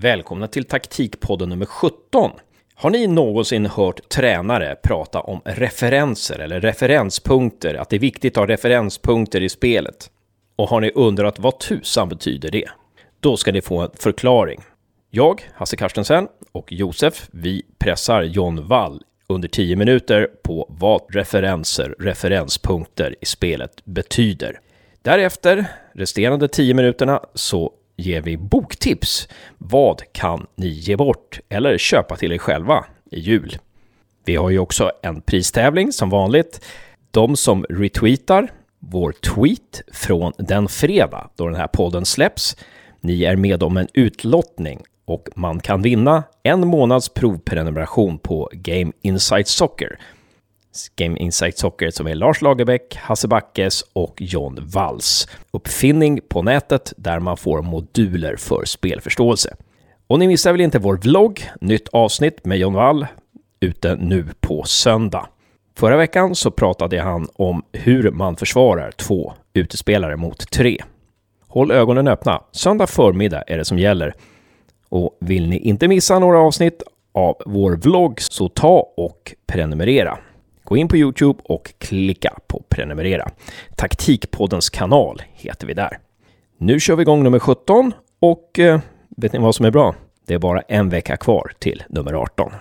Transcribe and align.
Välkomna 0.00 0.48
till 0.48 0.64
taktikpodden 0.64 1.48
nummer 1.48 1.66
17. 1.66 2.30
Har 2.74 2.90
ni 2.90 3.06
någonsin 3.06 3.66
hört 3.66 4.08
tränare 4.08 4.76
prata 4.82 5.20
om 5.20 5.40
referenser 5.44 6.38
eller 6.38 6.60
referenspunkter, 6.60 7.74
att 7.74 7.90
det 7.90 7.96
är 7.96 8.00
viktigt 8.00 8.36
att 8.36 8.40
ha 8.40 8.46
referenspunkter 8.46 9.40
i 9.40 9.48
spelet? 9.48 10.10
Och 10.56 10.68
har 10.68 10.80
ni 10.80 10.90
undrat 10.94 11.38
vad 11.38 11.60
tusan 11.60 12.08
betyder 12.08 12.50
det? 12.50 12.64
Då 13.20 13.36
ska 13.36 13.52
ni 13.52 13.60
få 13.60 13.78
en 13.78 13.90
förklaring. 13.94 14.60
Jag, 15.10 15.50
Hasse 15.54 15.76
Carstensen 15.76 16.28
och 16.52 16.72
Josef, 16.72 17.28
vi 17.30 17.62
pressar 17.78 18.22
John 18.22 18.66
Wall 18.68 19.02
under 19.26 19.48
10 19.48 19.76
minuter 19.76 20.28
på 20.42 20.66
vad 20.68 21.14
referenser, 21.14 21.94
referenspunkter 21.98 23.16
i 23.20 23.26
spelet 23.26 23.84
betyder. 23.84 24.60
Därefter, 25.02 25.64
resterande 25.92 26.48
10 26.48 26.74
minuterna, 26.74 27.20
så 27.34 27.72
ger 27.98 28.20
vi 28.20 28.36
boktips. 28.36 29.28
Vad 29.58 30.02
kan 30.12 30.46
ni 30.54 30.68
ge 30.68 30.96
bort 30.96 31.40
eller 31.48 31.78
köpa 31.78 32.16
till 32.16 32.32
er 32.32 32.38
själva 32.38 32.84
i 33.10 33.20
jul? 33.20 33.58
Vi 34.24 34.36
har 34.36 34.50
ju 34.50 34.58
också 34.58 34.92
en 35.02 35.20
pristävling 35.20 35.92
som 35.92 36.10
vanligt. 36.10 36.64
De 37.10 37.36
som 37.36 37.64
retweetar 37.68 38.48
vår 38.78 39.12
tweet 39.12 39.82
från 39.92 40.32
den 40.38 40.68
fredag 40.68 41.30
då 41.36 41.46
den 41.46 41.54
här 41.54 41.66
podden 41.66 42.04
släpps. 42.04 42.56
Ni 43.00 43.24
är 43.24 43.36
med 43.36 43.62
om 43.62 43.76
en 43.76 43.88
utlottning 43.94 44.82
och 45.04 45.28
man 45.34 45.60
kan 45.60 45.82
vinna 45.82 46.22
en 46.42 46.68
månads 46.68 47.08
provprenumeration 47.08 48.18
på 48.18 48.50
Game 48.52 48.92
Insight 49.02 49.48
Soccer. 49.48 49.98
Game 50.96 51.18
Insight 51.18 51.58
Soccer 51.58 51.90
som 51.90 52.06
är 52.06 52.14
Lars 52.14 52.42
Lagerbäck, 52.42 52.96
Hasse 52.96 53.28
Backes 53.28 53.82
och 53.92 54.14
John 54.18 54.58
Walls 54.60 55.28
uppfinning 55.50 56.20
på 56.28 56.42
nätet 56.42 56.92
där 56.96 57.20
man 57.20 57.36
får 57.36 57.62
moduler 57.62 58.36
för 58.36 58.64
spelförståelse. 58.64 59.56
Och 60.06 60.18
ni 60.18 60.26
missar 60.26 60.52
väl 60.52 60.60
inte 60.60 60.78
vår 60.78 60.96
vlogg, 60.96 61.50
nytt 61.60 61.88
avsnitt 61.88 62.44
med 62.44 62.58
John 62.58 62.74
Wall, 62.74 63.06
ute 63.60 63.96
nu 63.96 64.26
på 64.40 64.64
söndag. 64.64 65.28
Förra 65.76 65.96
veckan 65.96 66.34
så 66.34 66.50
pratade 66.50 67.00
han 67.00 67.28
om 67.34 67.62
hur 67.72 68.10
man 68.10 68.36
försvarar 68.36 68.90
två 68.90 69.32
utespelare 69.54 70.16
mot 70.16 70.50
tre. 70.50 70.78
Håll 71.48 71.70
ögonen 71.70 72.08
öppna. 72.08 72.42
Söndag 72.52 72.86
förmiddag 72.86 73.42
är 73.46 73.58
det 73.58 73.64
som 73.64 73.78
gäller. 73.78 74.14
Och 74.88 75.16
vill 75.20 75.48
ni 75.48 75.58
inte 75.58 75.88
missa 75.88 76.18
några 76.18 76.38
avsnitt 76.38 76.82
av 77.14 77.36
vår 77.46 77.76
vlogg 77.76 78.20
så 78.20 78.48
ta 78.48 78.92
och 78.96 79.34
prenumerera. 79.46 80.18
Gå 80.68 80.76
in 80.76 80.88
på 80.88 80.96
Youtube 80.96 81.40
och 81.44 81.74
klicka 81.78 82.38
på 82.46 82.62
prenumerera. 82.68 83.30
Taktikpoddens 83.76 84.70
kanal 84.70 85.22
heter 85.32 85.66
vi 85.66 85.74
där. 85.74 85.98
Nu 86.58 86.80
kör 86.80 86.96
vi 86.96 87.02
igång 87.02 87.22
nummer 87.22 87.38
17 87.38 87.92
och 88.20 88.58
eh, 88.58 88.80
vet 89.16 89.32
ni 89.32 89.38
vad 89.38 89.54
som 89.54 89.66
är 89.66 89.70
bra? 89.70 89.94
Det 90.26 90.34
är 90.34 90.38
bara 90.38 90.60
en 90.60 90.88
vecka 90.88 91.16
kvar 91.16 91.52
till 91.58 91.82
nummer 91.88 92.12
18. 92.12 92.52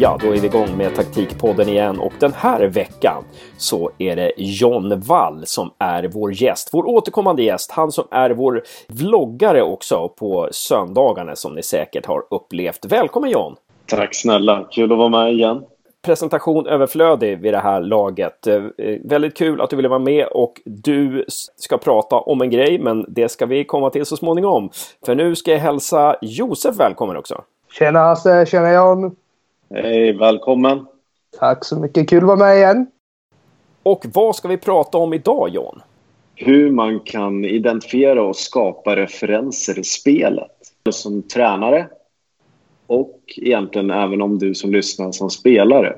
Ja, 0.00 0.18
då 0.20 0.26
är 0.26 0.40
vi 0.40 0.46
igång 0.46 0.76
med 0.76 0.94
taktikpodden 0.94 1.68
igen 1.68 1.98
och 1.98 2.12
den 2.20 2.32
här 2.32 2.66
veckan 2.66 3.24
så 3.56 3.90
är 3.98 4.16
det 4.16 4.32
John 4.36 5.00
Wall 5.00 5.46
som 5.46 5.70
är 5.78 6.10
vår 6.12 6.32
gäst, 6.32 6.68
vår 6.72 6.88
återkommande 6.88 7.42
gäst, 7.42 7.70
han 7.70 7.92
som 7.92 8.04
är 8.10 8.30
vår 8.30 8.62
vloggare 8.88 9.62
också 9.62 10.08
på 10.08 10.48
söndagarna 10.50 11.36
som 11.36 11.54
ni 11.54 11.62
säkert 11.62 12.06
har 12.06 12.22
upplevt. 12.30 12.84
Välkommen 12.84 13.30
John! 13.30 13.56
Tack 13.86 14.14
snälla, 14.14 14.68
kul 14.70 14.92
att 14.92 14.98
vara 14.98 15.08
med 15.08 15.32
igen. 15.32 15.64
Presentation 16.02 16.66
överflödig 16.66 17.38
vid 17.38 17.52
det 17.52 17.58
här 17.58 17.80
laget. 17.80 18.46
Eh, 18.46 18.62
väldigt 19.04 19.36
kul 19.36 19.60
att 19.60 19.70
du 19.70 19.76
ville 19.76 19.88
vara 19.88 19.98
med 19.98 20.26
och 20.26 20.60
du 20.64 21.24
ska 21.56 21.78
prata 21.78 22.16
om 22.16 22.40
en 22.40 22.50
grej, 22.50 22.78
men 22.78 23.04
det 23.08 23.28
ska 23.28 23.46
vi 23.46 23.64
komma 23.64 23.90
till 23.90 24.06
så 24.06 24.16
småningom. 24.16 24.70
För 25.06 25.14
nu 25.14 25.36
ska 25.36 25.50
jag 25.50 25.58
hälsa 25.58 26.16
Josef 26.20 26.76
välkommen 26.80 27.16
också. 27.16 27.42
Tjena 27.72 27.98
Hasse, 27.98 28.46
tjena 28.46 28.72
John! 28.72 29.16
Hej, 29.70 30.12
välkommen! 30.12 30.86
Tack 31.38 31.64
så 31.64 31.76
mycket, 31.76 32.08
kul 32.08 32.18
att 32.18 32.26
vara 32.26 32.36
med 32.36 32.56
igen! 32.56 32.86
Och 33.82 34.06
vad 34.14 34.36
ska 34.36 34.48
vi 34.48 34.56
prata 34.56 34.98
om 34.98 35.14
idag 35.14 35.48
John? 35.48 35.80
Hur 36.34 36.70
man 36.70 37.00
kan 37.00 37.44
identifiera 37.44 38.22
och 38.22 38.36
skapa 38.36 38.96
referenser 38.96 39.78
i 39.78 39.84
spelet. 39.84 40.50
Som 40.90 41.22
tränare 41.22 41.88
och 42.86 43.20
egentligen 43.36 43.90
även 43.90 44.22
om 44.22 44.38
du 44.38 44.54
som 44.54 44.72
lyssnar 44.72 45.12
som 45.12 45.30
spelare. 45.30 45.96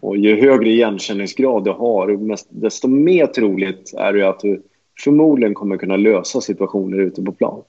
Och 0.00 0.16
ju 0.16 0.40
högre 0.40 0.68
igenkänningsgrad 0.68 1.64
du 1.64 1.70
har, 1.70 2.36
desto 2.48 2.88
mer 2.88 3.26
troligt 3.26 3.94
är 3.98 4.12
det 4.12 4.28
att 4.28 4.40
du 4.40 4.62
förmodligen 5.04 5.54
kommer 5.54 5.76
kunna 5.76 5.96
lösa 5.96 6.40
situationer 6.40 6.98
ute 6.98 7.22
på 7.22 7.32
plan. 7.32 7.62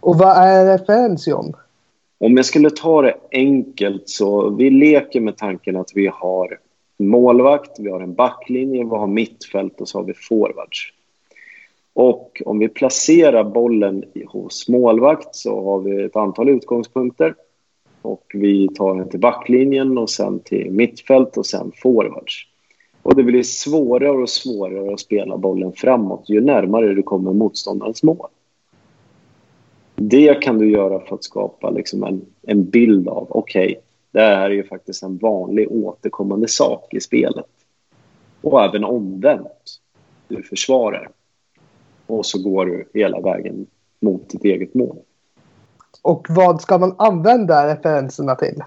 Och 0.00 0.18
vad 0.18 0.36
är 0.36 0.60
en 0.60 0.78
referens, 0.78 1.28
John? 1.28 1.52
Om 2.22 2.36
jag 2.36 2.46
skulle 2.46 2.70
ta 2.70 3.02
det 3.02 3.16
enkelt 3.32 4.08
så 4.08 4.50
vi 4.50 4.70
leker 4.70 5.20
med 5.20 5.36
tanken 5.36 5.76
att 5.76 5.92
vi 5.94 6.06
har 6.06 6.58
målvakt, 6.98 7.78
vi 7.78 7.90
har 7.90 8.00
en 8.00 8.14
backlinje, 8.14 8.84
vi 8.84 8.90
har 8.90 9.06
mittfält 9.06 9.80
och 9.80 9.88
så 9.88 9.98
har 9.98 10.04
vi 10.04 10.14
forwards. 10.14 10.92
Och 11.92 12.42
om 12.44 12.58
vi 12.58 12.68
placerar 12.68 13.44
bollen 13.44 14.04
hos 14.26 14.68
målvakt 14.68 15.34
så 15.34 15.64
har 15.64 15.80
vi 15.80 16.04
ett 16.04 16.16
antal 16.16 16.48
utgångspunkter. 16.48 17.34
Och 18.02 18.30
vi 18.34 18.68
tar 18.68 18.94
den 18.94 19.08
till 19.08 19.20
backlinjen 19.20 19.98
och 19.98 20.10
sen 20.10 20.40
till 20.40 20.70
mittfält 20.70 21.36
och 21.36 21.46
sen 21.46 21.72
forwards. 21.82 22.46
Och 23.02 23.16
det 23.16 23.22
blir 23.22 23.42
svårare 23.42 24.22
och 24.22 24.30
svårare 24.30 24.94
att 24.94 25.00
spela 25.00 25.36
bollen 25.36 25.72
framåt 25.72 26.24
ju 26.28 26.40
närmare 26.40 26.94
du 26.94 27.02
kommer 27.02 27.32
motståndarens 27.32 28.02
mål. 28.02 28.28
Det 30.02 30.42
kan 30.42 30.58
du 30.58 30.70
göra 30.70 31.00
för 31.00 31.14
att 31.14 31.24
skapa 31.24 31.70
liksom 31.70 32.04
en, 32.04 32.26
en 32.42 32.70
bild 32.70 33.08
av, 33.08 33.26
okej, 33.30 33.66
okay, 33.66 33.80
det 34.10 34.20
här 34.20 34.50
är 34.50 34.54
ju 34.54 34.64
faktiskt 34.64 35.02
en 35.02 35.18
vanlig 35.18 35.72
återkommande 35.72 36.48
sak 36.48 36.94
i 36.94 37.00
spelet. 37.00 37.46
Och 38.40 38.64
även 38.64 38.84
omvänt. 38.84 39.80
Du 40.28 40.42
försvarar 40.42 41.08
och 42.06 42.26
så 42.26 42.42
går 42.42 42.66
du 42.66 42.88
hela 42.94 43.20
vägen 43.20 43.66
mot 44.00 44.30
ditt 44.30 44.44
eget 44.44 44.74
mål. 44.74 44.96
Och 46.02 46.26
vad 46.28 46.60
ska 46.60 46.78
man 46.78 46.94
använda 46.98 47.74
referenserna 47.74 48.34
till? 48.34 48.62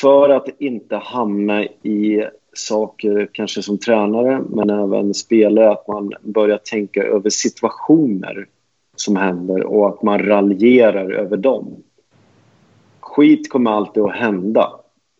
För 0.00 0.28
att 0.28 0.48
inte 0.58 0.96
hamna 0.96 1.64
i 1.64 2.26
saker, 2.52 3.28
kanske 3.32 3.62
som 3.62 3.78
tränare, 3.78 4.42
men 4.48 4.70
även 4.70 5.14
spelare, 5.14 5.70
att 5.70 5.88
man 5.88 6.12
börjar 6.22 6.58
tänka 6.58 7.02
över 7.02 7.30
situationer 7.30 8.46
som 9.06 9.16
händer 9.16 9.62
och 9.62 9.88
att 9.88 10.02
man 10.02 10.18
raljerar 10.18 11.10
över 11.10 11.36
dem. 11.36 11.76
Skit 13.00 13.50
kommer 13.50 13.70
alltid 13.70 14.02
att 14.02 14.16
hända 14.16 14.72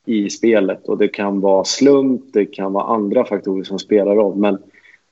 i 0.07 0.31
spelet 0.31 0.89
och 0.89 0.99
det 0.99 1.09
kan 1.09 1.41
vara 1.41 1.65
slump, 1.65 2.23
det 2.33 2.47
kan 2.47 2.73
vara 2.73 2.85
andra 2.85 3.25
faktorer 3.25 3.65
som 3.65 3.79
spelar 3.79 4.15
roll. 4.15 4.37
Men 4.37 4.59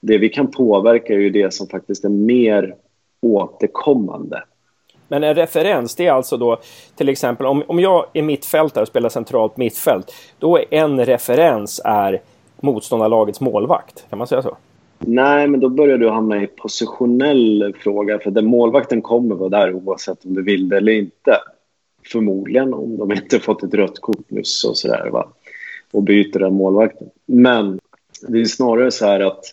det 0.00 0.18
vi 0.18 0.28
kan 0.28 0.50
påverka 0.50 1.14
är 1.14 1.18
ju 1.18 1.30
det 1.30 1.54
som 1.54 1.66
faktiskt 1.66 2.04
är 2.04 2.08
mer 2.08 2.74
återkommande. 3.20 4.42
Men 5.08 5.24
en 5.24 5.34
referens, 5.34 5.94
det 5.94 6.06
är 6.06 6.12
alltså 6.12 6.36
då 6.36 6.58
till 6.96 7.08
exempel 7.08 7.46
om, 7.46 7.62
om 7.66 7.80
jag 7.80 8.06
är 8.12 8.22
mittfältare 8.22 8.82
och 8.82 8.88
spelar 8.88 9.08
centralt 9.08 9.56
mittfält. 9.56 10.14
Då 10.38 10.58
är 10.58 10.64
en 10.70 11.04
referens 11.04 11.80
är 11.84 12.20
motståndarlagets 12.60 13.40
målvakt. 13.40 14.06
Kan 14.10 14.18
man 14.18 14.26
säga 14.26 14.42
så? 14.42 14.56
Nej, 15.06 15.48
men 15.48 15.60
då 15.60 15.68
börjar 15.68 15.98
du 15.98 16.10
hamna 16.10 16.42
i 16.42 16.46
positionell 16.46 17.74
fråga. 17.78 18.18
För 18.18 18.30
den 18.30 18.46
målvakten 18.46 19.02
kommer 19.02 19.34
vara 19.34 19.48
där 19.48 19.72
oavsett 19.72 20.24
om 20.24 20.34
du 20.34 20.42
vill 20.42 20.68
det 20.68 20.76
eller 20.76 20.92
inte. 20.92 21.38
Förmodligen 22.12 22.74
om 22.74 22.96
de 22.96 23.12
inte 23.12 23.40
fått 23.40 23.62
ett 23.62 23.74
rött 23.74 24.00
kort 24.00 24.30
nyss 24.30 24.64
och 24.64 24.76
sådär. 24.76 25.10
Va? 25.10 25.28
Och 25.92 26.02
byter 26.02 26.38
den 26.38 26.54
målvakten. 26.54 27.08
Men 27.26 27.80
det 28.28 28.40
är 28.40 28.44
snarare 28.44 28.90
så 28.90 29.06
här 29.06 29.20
att 29.20 29.44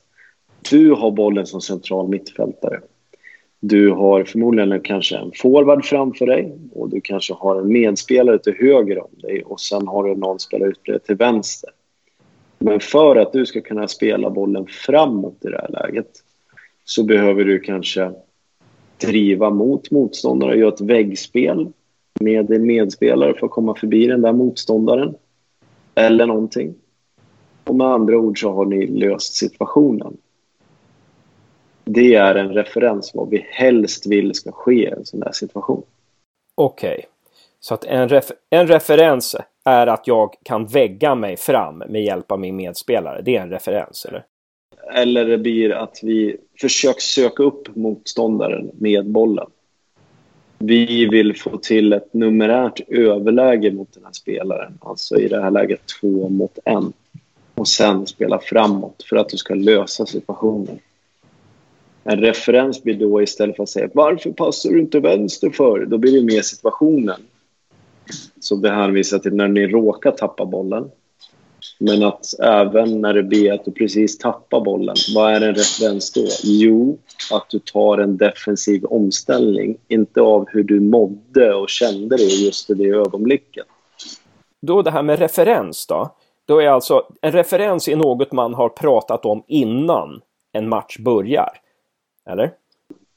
du 0.70 0.92
har 0.92 1.12
bollen 1.12 1.46
som 1.46 1.62
central 1.62 2.08
mittfältare. 2.08 2.80
Du 3.60 3.92
har 3.92 4.24
förmodligen 4.24 4.82
kanske 4.82 5.18
en 5.18 5.32
forward 5.36 5.86
framför 5.86 6.26
dig 6.26 6.58
och 6.74 6.90
du 6.90 7.02
kanske 7.02 7.34
har 7.34 7.62
en 7.62 7.72
medspelare 7.72 8.40
till 8.40 8.56
höger 8.60 9.04
om 9.04 9.12
dig 9.22 9.44
och 9.44 9.60
sen 9.60 9.88
har 9.88 10.04
du 10.04 10.16
någon 10.16 10.40
spelare 10.40 10.70
ute 10.70 11.00
till 11.00 11.16
vänster. 11.16 11.70
Men 12.64 12.80
för 12.80 13.16
att 13.16 13.34
du 13.34 13.46
ska 13.46 13.62
kunna 13.62 13.88
spela 13.88 14.30
bollen 14.30 14.66
framåt 14.68 15.46
i 15.46 15.48
det 15.48 15.62
här 15.62 15.70
läget 15.70 16.08
så 16.84 17.04
behöver 17.04 17.44
du 17.44 17.60
kanske 17.60 18.12
driva 18.98 19.50
mot 19.50 19.92
motståndare, 19.92 20.52
och 20.52 20.58
göra 20.58 20.74
ett 20.74 20.82
väggspel 20.82 21.72
med 22.20 22.46
din 22.46 22.66
medspelare 22.66 23.34
för 23.34 23.46
att 23.46 23.52
komma 23.52 23.76
förbi 23.76 24.08
den 24.08 24.22
där 24.22 24.34
motståndaren. 24.34 25.16
Eller 25.96 26.26
någonting. 26.26 26.76
Och 27.64 27.76
med 27.76 27.88
andra 27.88 28.18
ord 28.18 28.42
så 28.42 28.52
har 28.52 28.66
ni 28.66 28.88
löst 28.88 29.34
situationen. 29.34 30.18
Det 31.84 32.16
är 32.16 32.36
en 32.36 32.54
referens 32.54 33.12
vad 33.14 33.30
vi 33.30 33.46
helst 33.50 34.08
vill 34.08 34.34
ska 34.34 34.52
ske 34.52 34.84
i 34.84 34.86
en 34.86 35.06
sån 35.06 35.20
där 35.20 35.32
situation. 35.32 35.84
Okej. 36.56 36.94
Okay. 36.94 37.06
Så 37.60 37.74
att 37.74 37.84
en, 37.84 38.10
ref 38.10 38.32
en 38.50 38.68
referens 38.68 39.36
är 39.66 39.88
att 39.88 40.08
jag 40.08 40.36
kan 40.44 40.66
vägga 40.66 41.16
mig 41.16 41.38
fram 41.38 41.78
med 41.78 42.04
hjälp 42.04 42.32
av 42.32 42.40
min 42.40 42.56
medspelare. 42.56 43.22
Det 43.22 43.38
är 43.38 43.42
en 43.42 43.50
referens, 43.50 44.06
eller? 44.06 44.26
Eller 44.94 45.26
det 45.26 45.38
blir 45.38 45.72
att 45.72 46.00
vi 46.04 46.38
försöker 46.62 47.02
söka 47.02 47.44
upp 47.44 47.76
motståndaren 47.76 48.72
med 48.74 49.10
bollen. 49.10 49.48
Vi 50.58 51.06
vill 51.06 51.38
få 51.38 51.58
till 51.58 51.94
ett 51.94 52.14
numerärt 52.14 52.80
överläge 52.88 53.72
mot 53.72 53.94
den 53.94 54.04
här 54.04 54.12
spelaren. 54.12 54.78
Alltså 54.82 55.20
i 55.20 55.28
det 55.28 55.42
här 55.42 55.52
läget 55.52 55.82
två 56.02 56.30
mot 56.30 56.60
en. 56.66 56.94
Och 57.56 57.68
sen 57.68 58.08
spela 58.08 58.40
framåt 58.40 59.04
för 59.10 59.16
att 59.16 59.30
du 59.30 59.38
ska 59.38 59.54
lösa 59.54 60.06
situationen. 60.06 60.80
En 62.04 62.20
referens 62.20 62.84
blir 62.84 62.96
då 62.96 63.22
istället 63.22 63.56
för 63.56 63.64
att 63.64 63.70
säga 63.70 63.90
varför 63.94 64.32
passar 64.32 64.70
du 64.70 64.80
inte 64.80 65.00
vänster 65.00 65.50
för? 65.50 65.86
Då 65.86 65.98
blir 65.98 66.20
det 66.20 66.26
mer 66.26 66.42
situationen. 66.42 67.22
Så 68.40 68.56
det 68.56 68.72
hänvisar 68.72 69.20
till 69.20 69.34
när 69.34 69.48
ni 69.48 69.68
råkar 69.68 70.12
tappa 70.12 70.46
bollen. 70.46 70.92
Men 71.80 72.04
att 72.04 72.40
även 72.40 73.02
när 73.02 73.14
det 73.14 73.24
blir 73.24 73.54
att 73.54 73.66
du 73.66 73.72
precis 73.72 74.18
tappar 74.18 74.62
bollen, 74.62 74.96
vad 75.16 75.34
är 75.34 75.42
en 75.42 75.56
referens 75.56 76.12
då? 76.12 76.28
Jo, 76.44 76.98
att 77.32 77.50
du 77.50 77.60
tar 77.60 77.98
en 77.98 78.18
defensiv 78.18 78.86
omställning. 78.86 79.78
Inte 79.88 80.22
av 80.22 80.46
hur 80.50 80.64
du 80.64 80.80
mådde 80.80 81.54
och 81.54 81.70
kände 81.70 82.18
dig 82.18 82.46
just 82.46 82.70
i 82.70 82.74
det 82.74 82.90
ögonblicket. 82.90 83.66
Då 84.62 84.82
det 84.82 84.92
här 84.92 85.04
med 85.04 85.20
referens 85.20 85.88
då? 85.88 86.16
Då 86.46 86.62
är 86.62 86.68
alltså 86.68 87.04
en 87.22 87.32
referens 87.32 87.88
är 87.88 87.96
något 87.96 88.32
man 88.32 88.54
har 88.54 88.70
pratat 88.70 89.26
om 89.26 89.44
innan 89.48 90.22
en 90.52 90.70
match 90.70 90.98
börjar. 91.00 91.50
Eller? 92.30 92.54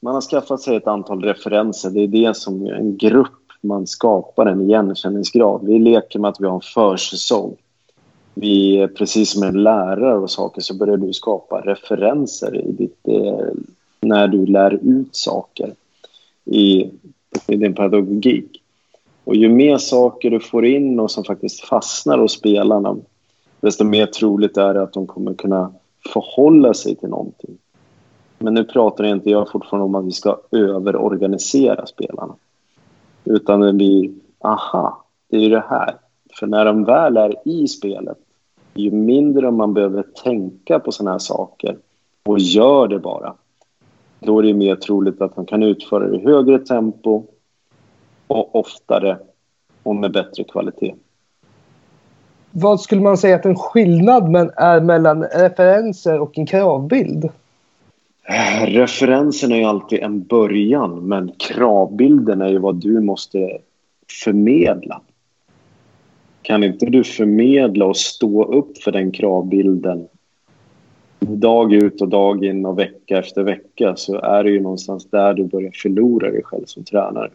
Man 0.01 0.13
har 0.13 0.21
skaffat 0.21 0.61
sig 0.61 0.75
ett 0.75 0.87
antal 0.87 1.23
referenser. 1.23 1.89
Det 1.89 2.03
är 2.03 2.07
det 2.07 2.37
som 2.37 2.67
en 2.67 2.97
grupp 2.97 3.44
man 3.67 3.87
skapar 3.87 4.45
en 4.45 4.61
igenkänningsgrad. 4.61 5.65
Vi 5.65 5.79
leker 5.79 6.19
med 6.19 6.29
att 6.29 6.41
vi 6.41 6.45
har 6.45 6.55
en 6.55 6.61
försäsong. 6.61 7.55
Vi, 8.33 8.87
precis 8.97 9.31
som 9.31 9.43
en 9.43 9.63
lärare 9.63 10.17
och 10.17 10.31
saker 10.31 10.61
så 10.61 10.73
börjar 10.73 10.97
du 10.97 11.13
skapa 11.13 11.61
referenser 11.61 12.55
i 12.55 12.71
ditt, 12.71 13.07
eh, 13.07 13.47
när 14.01 14.27
du 14.27 14.45
lär 14.45 14.79
ut 14.83 15.15
saker 15.15 15.73
i, 16.45 16.89
i 17.47 17.55
din 17.55 17.73
pedagogik. 17.73 18.61
Och 19.23 19.35
ju 19.35 19.49
mer 19.49 19.77
saker 19.77 20.29
du 20.29 20.39
får 20.39 20.65
in 20.65 20.99
och 20.99 21.11
som 21.11 21.23
faktiskt 21.23 21.59
fastnar 21.59 22.17
hos 22.17 22.31
spelarna 22.31 22.95
desto 23.65 23.83
mer 23.83 24.05
troligt 24.05 24.57
är 24.57 24.73
det 24.73 24.83
att 24.83 24.93
de 24.93 25.07
kommer 25.07 25.33
kunna 25.33 25.73
förhålla 26.13 26.73
sig 26.73 26.95
till 26.95 27.09
någonting. 27.09 27.57
Men 28.37 28.53
nu 28.53 28.63
pratar 28.63 29.03
inte 29.03 29.29
jag 29.29 29.51
fortfarande 29.51 29.85
om 29.85 29.95
att 29.95 30.05
vi 30.05 30.11
ska 30.11 30.39
överorganisera 30.51 31.85
spelarna. 31.85 32.35
Utan 33.25 33.59
det 33.59 33.73
blir, 33.73 34.11
aha, 34.39 35.05
det 35.29 35.37
är 35.37 35.41
ju 35.41 35.49
det 35.49 35.65
här. 35.69 35.95
För 36.39 36.47
när 36.47 36.65
de 36.65 36.83
väl 36.83 37.17
är 37.17 37.47
i 37.47 37.67
spelet, 37.67 38.17
ju 38.73 38.91
mindre 38.91 39.51
man 39.51 39.73
behöver 39.73 40.03
tänka 40.23 40.79
på 40.79 40.91
såna 40.91 41.11
här 41.11 41.19
saker 41.19 41.77
och 42.25 42.39
gör 42.39 42.87
det 42.87 42.99
bara, 42.99 43.33
då 44.19 44.39
är 44.39 44.43
det 44.43 44.53
mer 44.53 44.75
troligt 44.75 45.21
att 45.21 45.37
man 45.37 45.45
kan 45.45 45.63
utföra 45.63 46.07
det 46.07 46.15
i 46.17 46.25
högre 46.25 46.59
tempo 46.59 47.23
och 48.27 48.55
oftare 48.55 49.17
och 49.83 49.95
med 49.95 50.11
bättre 50.11 50.43
kvalitet. 50.43 50.95
Vad 52.51 52.81
skulle 52.81 53.01
man 53.01 53.17
säga 53.17 53.35
att 53.35 53.45
en 53.45 53.55
skillnad 53.55 54.23
är 54.55 54.81
mellan 54.81 55.23
referenser 55.23 56.19
och 56.19 56.37
en 56.37 56.45
kravbild? 56.45 57.29
Eh, 58.27 58.65
referensen 58.65 59.51
är 59.51 59.55
ju 59.55 59.63
alltid 59.63 59.99
en 59.99 60.23
början, 60.23 61.07
men 61.07 61.31
kravbilden 61.37 62.41
är 62.41 62.49
ju 62.49 62.57
vad 62.57 62.75
du 62.75 63.01
måste 63.01 63.57
förmedla. 64.23 65.01
Kan 66.41 66.63
inte 66.63 66.85
du 66.85 67.03
förmedla 67.03 67.85
och 67.85 67.97
stå 67.97 68.43
upp 68.43 68.77
för 68.77 68.91
den 68.91 69.11
kravbilden 69.11 70.07
dag 71.19 71.73
ut 71.73 72.01
och 72.01 72.07
dag 72.07 72.45
in 72.45 72.65
och 72.65 72.79
vecka 72.79 73.19
efter 73.19 73.43
vecka 73.43 73.95
så 73.95 74.19
är 74.19 74.43
det 74.43 74.49
ju 74.49 74.61
någonstans 74.61 75.09
där 75.09 75.33
du 75.33 75.43
börjar 75.43 75.71
förlora 75.73 76.31
dig 76.31 76.43
själv 76.43 76.65
som 76.65 76.83
tränare. 76.83 77.29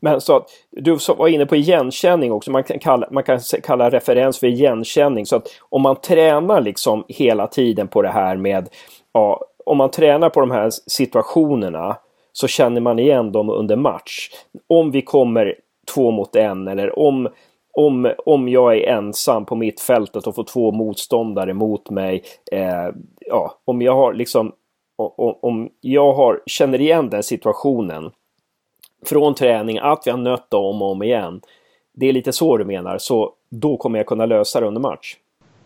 Men 0.00 0.20
så 0.20 0.36
att 0.36 0.48
du 0.70 0.98
var 1.18 1.28
inne 1.28 1.46
på 1.46 1.56
igenkänning 1.56 2.32
också. 2.32 2.50
Man 2.50 2.64
kan, 2.64 2.78
kalla, 2.78 3.08
man 3.10 3.22
kan 3.22 3.40
kalla 3.62 3.90
referens 3.90 4.38
för 4.38 4.46
igenkänning. 4.46 5.26
Så 5.26 5.36
att 5.36 5.48
om 5.68 5.82
man 5.82 5.96
tränar 5.96 6.60
liksom 6.60 7.04
hela 7.08 7.46
tiden 7.46 7.88
på 7.88 8.02
det 8.02 8.08
här 8.08 8.36
med 8.36 8.68
ja, 9.12 9.44
om 9.68 9.78
man 9.78 9.90
tränar 9.90 10.30
på 10.30 10.40
de 10.40 10.50
här 10.50 10.70
situationerna 10.70 11.96
så 12.32 12.48
känner 12.48 12.80
man 12.80 12.98
igen 12.98 13.32
dem 13.32 13.50
under 13.50 13.76
match. 13.76 14.30
Om 14.66 14.90
vi 14.90 15.02
kommer 15.02 15.54
två 15.94 16.10
mot 16.10 16.36
en 16.36 16.68
eller 16.68 16.98
om, 16.98 17.28
om, 17.72 18.12
om 18.26 18.48
jag 18.48 18.76
är 18.76 18.88
ensam 18.88 19.44
på 19.44 19.56
mittfältet 19.56 20.26
och 20.26 20.34
får 20.34 20.44
två 20.44 20.72
motståndare 20.72 21.54
mot 21.54 21.90
mig. 21.90 22.22
Eh, 22.52 22.88
ja, 23.20 23.54
om 23.64 23.82
jag 23.82 23.94
har 23.94 24.14
liksom 24.14 24.52
om 25.42 25.70
jag 25.80 26.12
har, 26.12 26.42
känner 26.46 26.80
igen 26.80 27.10
den 27.10 27.22
situationen 27.22 28.10
från 29.06 29.34
träning, 29.34 29.78
att 29.78 30.02
vi 30.06 30.10
har 30.10 30.18
nött 30.18 30.54
om 30.54 30.82
och 30.82 30.90
om 30.90 31.02
igen. 31.02 31.40
Det 31.94 32.08
är 32.08 32.12
lite 32.12 32.32
så 32.32 32.56
du 32.56 32.64
menar, 32.64 32.98
så 32.98 33.32
då 33.50 33.76
kommer 33.76 33.98
jag 33.98 34.06
kunna 34.06 34.26
lösa 34.26 34.60
det 34.60 34.66
under 34.66 34.80
match. 34.80 35.16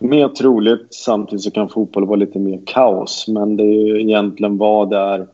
Mer 0.02 0.28
troligt. 0.28 0.94
Samtidigt 0.94 1.44
så 1.44 1.50
kan 1.50 1.68
fotboll 1.68 2.06
vara 2.06 2.16
lite 2.16 2.38
mer 2.38 2.60
kaos. 2.66 3.28
Men 3.28 3.56
det 3.56 3.64
är 3.64 3.86
ju 3.86 4.00
egentligen 4.00 4.58
vad 4.58 4.90
det 4.90 4.98
är 4.98 5.26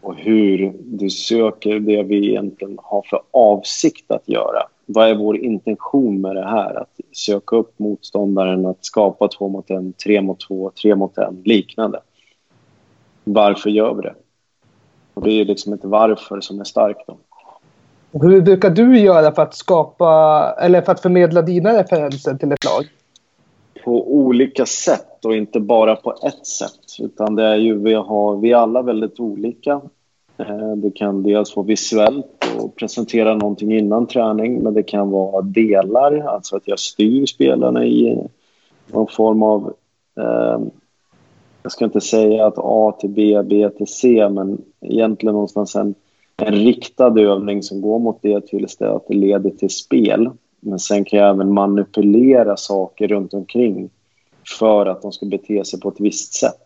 och 0.00 0.14
hur 0.16 0.72
du 0.78 1.10
söker 1.10 1.80
det 1.80 2.02
vi 2.02 2.28
egentligen 2.30 2.78
har 2.82 3.02
för 3.02 3.20
avsikt 3.30 4.10
att 4.10 4.28
göra. 4.28 4.62
Vad 4.86 5.08
är 5.08 5.14
vår 5.14 5.36
intention 5.36 6.20
med 6.20 6.36
det 6.36 6.46
här? 6.46 6.74
Att 6.74 7.00
söka 7.12 7.56
upp 7.56 7.78
motståndaren, 7.78 8.66
att 8.66 8.84
skapa 8.84 9.28
två 9.28 9.48
mot 9.48 9.70
en, 9.70 9.92
tre 9.92 10.20
mot 10.20 10.40
två, 10.40 10.70
tre 10.82 10.94
mot 10.94 11.18
en, 11.18 11.42
liknande. 11.44 12.00
Varför 13.24 13.70
gör 13.70 13.94
vi 13.94 14.02
det? 14.02 14.14
Och 15.14 15.22
det 15.22 15.40
är 15.40 15.44
liksom 15.44 15.72
ett 15.72 15.84
varför 15.84 16.40
som 16.40 16.60
är 16.60 16.64
starkt. 16.64 17.06
Då. 17.06 17.16
Hur 18.20 18.40
brukar 18.40 18.70
du 18.70 18.98
göra 18.98 19.32
för 19.32 19.42
att 19.42 19.54
skapa 19.54 20.54
eller 20.60 20.82
för 20.82 20.92
att 20.92 21.00
förmedla 21.00 21.42
dina 21.42 21.78
referenser 21.78 22.34
till 22.34 22.52
ett 22.52 22.64
lag? 22.64 22.88
På 23.84 24.14
olika 24.14 24.66
sätt 24.66 25.24
och 25.24 25.36
inte 25.36 25.60
bara 25.60 25.96
på 25.96 26.14
ett 26.22 26.46
sätt. 26.46 27.00
Utan 27.00 27.34
det 27.34 27.44
är 27.44 27.56
ju, 27.56 27.78
vi, 27.78 27.94
har, 27.94 28.36
vi 28.36 28.52
är 28.52 28.56
alla 28.56 28.82
väldigt 28.82 29.20
olika. 29.20 29.80
Eh, 30.38 30.72
det 30.76 30.90
kan 30.90 31.22
dels 31.22 31.56
vara 31.56 31.66
visuellt 31.66 32.44
och 32.60 32.76
presentera 32.76 33.34
någonting 33.34 33.72
innan 33.72 34.06
träning 34.06 34.62
men 34.62 34.74
det 34.74 34.82
kan 34.82 35.10
vara 35.10 35.42
delar, 35.42 36.18
alltså 36.18 36.56
att 36.56 36.68
jag 36.68 36.78
styr 36.78 37.26
spelarna 37.26 37.84
i 37.84 38.18
någon 38.86 39.06
form 39.06 39.42
av... 39.42 39.74
Eh, 40.20 40.60
jag 41.62 41.72
ska 41.72 41.84
inte 41.84 42.00
säga 42.00 42.46
att 42.46 42.54
A 42.56 42.96
till 43.00 43.10
B, 43.10 43.42
B 43.42 43.70
till 43.70 43.86
C 43.86 44.28
men 44.28 44.62
egentligen 44.80 45.32
någonstans 45.32 45.76
en, 45.76 45.94
en 46.36 46.54
riktad 46.54 47.20
övning 47.20 47.62
som 47.62 47.80
går 47.80 47.98
mot 47.98 48.18
det 48.22 48.46
tills 48.46 48.76
det 48.76 48.92
att 48.92 49.08
det 49.08 49.14
leder 49.14 49.50
till 49.50 49.70
spel. 49.70 50.30
Men 50.64 50.78
sen 50.78 51.04
kan 51.04 51.18
jag 51.18 51.30
även 51.30 51.54
manipulera 51.54 52.56
saker 52.56 53.08
runt 53.08 53.34
omkring 53.34 53.90
för 54.58 54.86
att 54.86 55.02
de 55.02 55.12
ska 55.12 55.26
bete 55.26 55.64
sig 55.64 55.80
på 55.80 55.88
ett 55.88 56.00
visst 56.00 56.34
sätt. 56.34 56.60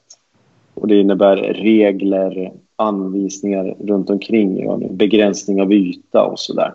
Och 0.75 0.88
det 0.88 1.00
innebär 1.00 1.37
regler, 1.37 2.52
anvisningar 2.76 3.76
runt 3.78 4.11
omkring, 4.11 4.97
begränsning 4.97 5.62
av 5.62 5.73
yta 5.73 6.25
och 6.25 6.38
så 6.38 6.55
där. 6.55 6.75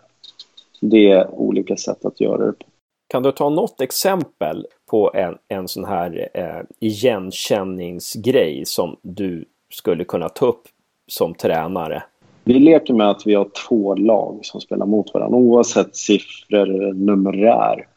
Det 0.82 1.12
är 1.12 1.36
olika 1.36 1.78
sätt 1.78 2.06
att 2.06 2.22
göra 2.22 2.46
det 2.46 2.52
på. 2.52 2.66
Kan 3.08 3.24
du 3.24 3.32
ta 3.32 3.50
något 3.50 3.82
exempel 3.82 4.66
på 4.90 5.12
en, 5.14 5.38
en 5.48 5.68
sån 5.68 5.86
här 5.86 6.30
eh, 6.34 6.62
igenkänningsgrej 6.80 8.64
som 8.66 8.98
du 9.02 9.46
skulle 9.70 10.04
kunna 10.04 10.30
ta 10.30 10.46
upp 10.46 10.68
som 11.08 11.34
tränare? 11.34 12.04
Vi 12.44 12.60
leker 12.60 12.94
med 12.94 13.10
att 13.10 13.28
vi 13.28 13.36
har 13.36 13.48
två 13.70 13.96
lag 13.96 14.40
som 14.42 14.62
spelar 14.62 14.86
mot 14.86 15.14
varandra. 15.14 15.38
Oavsett 15.38 15.96
siffror 15.96 16.60
eller 16.60 16.94
numerär 16.94 17.88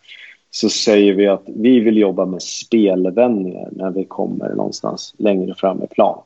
så 0.51 0.69
säger 0.69 1.15
vi 1.15 1.27
att 1.27 1.43
vi 1.47 1.81
vill 1.81 1.97
jobba 1.97 2.27
med 2.27 2.43
spelvändningar 2.43 3.69
när 3.73 3.91
vi 3.91 4.05
kommer 4.05 4.55
någonstans 4.55 5.15
längre 5.19 5.55
fram 5.55 5.83
i 5.83 5.87
plan. 5.87 6.19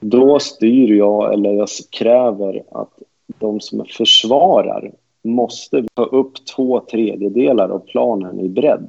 Då 0.00 0.38
styr 0.38 0.96
jag, 0.96 1.32
eller 1.34 1.52
jag 1.52 1.68
kräver 1.90 2.62
att 2.72 2.98
de 3.38 3.60
som 3.60 3.84
försvarar 3.84 4.92
måste 5.22 5.84
ta 5.94 6.04
upp 6.04 6.46
två 6.56 6.80
tredjedelar 6.80 7.68
av 7.68 7.78
planen 7.78 8.40
i 8.40 8.48
bredd 8.48 8.86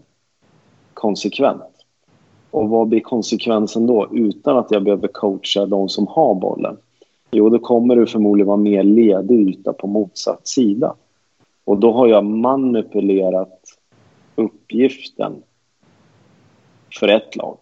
konsekvent. 0.94 1.86
Och 2.52 2.70
vad 2.70 2.88
blir 2.88 3.00
konsekvensen 3.00 3.88
då 3.88 4.08
utan 4.14 4.58
att 4.58 4.72
jag 4.72 4.84
behöver 4.84 5.08
coacha 5.08 5.66
de 5.66 5.90
som 5.90 6.08
har 6.08 6.36
bollen? 6.36 6.78
Jo, 7.38 7.50
då 7.50 7.60
kommer 7.60 7.96
du 7.96 8.08
förmodligen 8.08 8.48
vara 8.48 8.58
mer 8.58 8.84
ledig 8.84 9.50
yta 9.50 9.74
på 9.74 9.88
motsatt 9.88 10.48
sida. 10.48 10.96
Och 11.65 11.77
då 11.77 11.92
har 11.92 12.08
jag 12.08 12.25
manipulerat 12.25 13.60
uppgiften 14.36 15.34
för 17.00 17.08
ett 17.08 17.36
lag. 17.36 17.58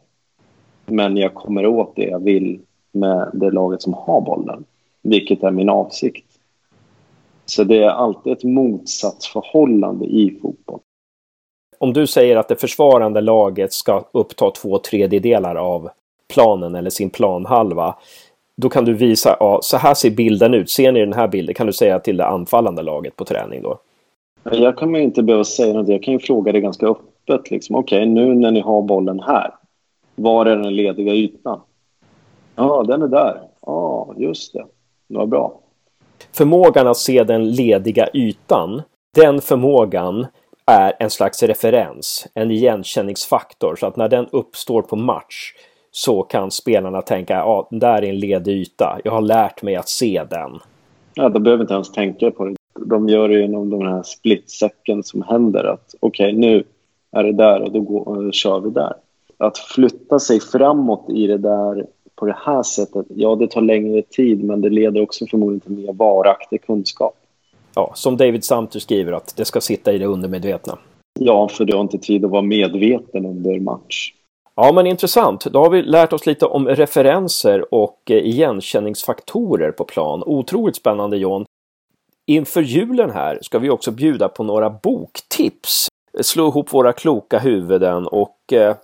Men 0.85 1.17
jag 1.17 1.33
kommer 1.33 1.65
åt 1.65 1.95
det 1.95 2.05
jag 2.05 2.23
vill 2.23 2.59
med 2.91 3.29
det 3.33 3.51
laget 3.51 3.81
som 3.81 3.93
har 3.93 4.21
bollen, 4.21 4.63
vilket 5.01 5.43
är 5.43 5.51
min 5.51 5.69
avsikt. 5.69 6.25
Så 7.45 7.63
det 7.63 7.83
är 7.83 7.89
alltid 7.89 8.33
ett 8.33 8.43
motsatsförhållande 8.43 10.05
i 10.05 10.39
fotboll. 10.41 10.79
Om 11.77 11.93
du 11.93 12.07
säger 12.07 12.35
att 12.35 12.47
det 12.47 12.55
försvarande 12.55 13.21
laget 13.21 13.73
ska 13.73 14.05
uppta 14.11 14.51
två 14.51 14.77
tredjedelar 14.77 15.55
av 15.55 15.89
planen 16.33 16.75
eller 16.75 16.89
sin 16.89 17.09
planhalva, 17.09 17.95
då 18.61 18.69
kan 18.69 18.85
du 18.85 18.93
visa, 18.93 19.37
ja, 19.39 19.59
så 19.61 19.77
här 19.77 19.93
ser 19.93 20.09
bilden 20.09 20.53
ut. 20.53 20.69
Ser 20.69 20.91
ni 20.91 20.99
den 20.99 21.13
här 21.13 21.27
bilden? 21.27 21.55
Kan 21.55 21.67
du 21.67 21.73
säga 21.73 21.99
till 21.99 22.17
det 22.17 22.25
anfallande 22.25 22.81
laget 22.81 23.15
på 23.15 23.25
träning 23.25 23.61
då? 23.61 23.79
Jag 24.43 24.77
kan 24.77 24.91
man 24.91 25.01
inte 25.01 25.23
behöva 25.23 25.43
säga 25.43 25.73
något. 25.73 25.87
Jag 25.87 26.03
kan 26.03 26.13
ju 26.13 26.19
fråga 26.19 26.51
det 26.51 26.61
ganska 26.61 26.87
öppet. 26.87 27.51
Liksom. 27.51 27.75
Okej, 27.75 27.99
okay, 27.99 28.09
nu 28.09 28.35
när 28.35 28.51
ni 28.51 28.59
har 28.59 28.81
bollen 28.81 29.19
här, 29.19 29.53
var 30.15 30.45
är 30.45 30.55
den 30.55 30.75
lediga 30.75 31.13
ytan? 31.13 31.61
Ja, 32.55 32.83
den 32.87 33.01
är 33.01 33.07
där. 33.07 33.41
Ja, 33.65 34.13
just 34.17 34.53
det. 34.53 34.65
Var 35.07 35.25
bra. 35.25 35.59
Förmågan 36.31 36.87
att 36.87 36.97
se 36.97 37.23
den 37.23 37.51
lediga 37.51 38.07
ytan, 38.13 38.81
den 39.15 39.41
förmågan 39.41 40.27
är 40.65 40.93
en 40.99 41.09
slags 41.09 41.43
referens, 41.43 42.27
en 42.33 42.51
igenkänningsfaktor. 42.51 43.75
Så 43.75 43.85
att 43.85 43.95
när 43.95 44.09
den 44.09 44.27
uppstår 44.31 44.81
på 44.81 44.95
match 44.95 45.53
så 45.95 46.23
kan 46.23 46.51
spelarna 46.51 47.01
tänka 47.01 47.33
ja, 47.33 47.67
där 47.71 48.01
är 48.01 48.09
en 48.09 48.19
ledig 48.19 48.51
yta. 48.51 48.99
Jag 49.03 49.11
har 49.11 49.21
lärt 49.21 49.63
mig 49.63 49.75
att 49.75 49.89
se 49.89 50.23
den. 50.29 50.59
Ja, 51.13 51.29
de 51.29 51.43
behöver 51.43 51.63
inte 51.63 51.73
ens 51.73 51.91
tänka 51.91 52.31
på 52.31 52.45
det. 52.45 52.55
De 52.79 53.09
gör 53.09 53.29
det 53.29 53.39
genom 53.39 53.69
de 53.69 53.81
här 53.81 54.03
splitsäcken 54.03 55.03
som 55.03 55.21
händer. 55.21 55.63
att 55.63 55.95
Okej, 55.99 56.27
okay, 56.27 56.39
nu 56.39 56.63
är 57.11 57.23
det 57.23 57.31
där 57.31 57.61
och 57.61 57.71
då 57.71 57.79
går, 57.79 58.31
kör 58.31 58.59
vi 58.59 58.69
där. 58.69 58.93
Att 59.37 59.57
flytta 59.57 60.19
sig 60.19 60.39
framåt 60.39 61.09
i 61.09 61.27
det 61.27 61.37
där 61.37 61.85
på 62.15 62.25
det 62.25 62.37
här 62.45 62.63
sättet, 62.63 63.05
ja 63.15 63.35
det 63.35 63.47
tar 63.47 63.61
längre 63.61 64.01
tid 64.01 64.43
men 64.43 64.61
det 64.61 64.69
leder 64.69 65.01
också 65.01 65.25
förmodligen 65.25 65.59
till 65.59 65.71
mer 65.71 65.93
varaktig 65.93 66.65
kunskap. 66.65 67.15
Ja, 67.75 67.91
som 67.95 68.17
David 68.17 68.43
Sumter 68.43 68.79
skriver 68.79 69.11
att 69.11 69.35
det 69.37 69.45
ska 69.45 69.61
sitta 69.61 69.93
i 69.93 69.97
det 69.97 70.05
undermedvetna. 70.05 70.77
Ja, 71.19 71.47
för 71.47 71.65
du 71.65 71.73
har 71.73 71.81
inte 71.81 71.97
tid 71.97 72.25
att 72.25 72.31
vara 72.31 72.41
medveten 72.41 73.25
under 73.25 73.59
match. 73.59 74.13
Ja, 74.55 74.71
men 74.71 74.87
intressant. 74.87 75.45
Då 75.45 75.59
har 75.59 75.69
vi 75.69 75.81
lärt 75.81 76.13
oss 76.13 76.25
lite 76.25 76.45
om 76.45 76.67
referenser 76.67 77.73
och 77.73 77.99
eh, 78.09 78.17
igenkänningsfaktorer 78.17 79.71
på 79.71 79.83
plan. 79.83 80.23
Otroligt 80.25 80.75
spännande 80.75 81.17
John. 81.17 81.45
Inför 82.27 82.61
julen 82.61 83.11
här 83.11 83.39
ska 83.41 83.59
vi 83.59 83.69
också 83.69 83.91
bjuda 83.91 84.29
på 84.29 84.43
några 84.43 84.69
boktips. 84.69 85.87
Slå 86.21 86.47
ihop 86.47 86.73
våra 86.73 86.93
kloka 86.93 87.39
huvuden 87.39 88.07
och 88.07 88.53
eh, 88.53 88.75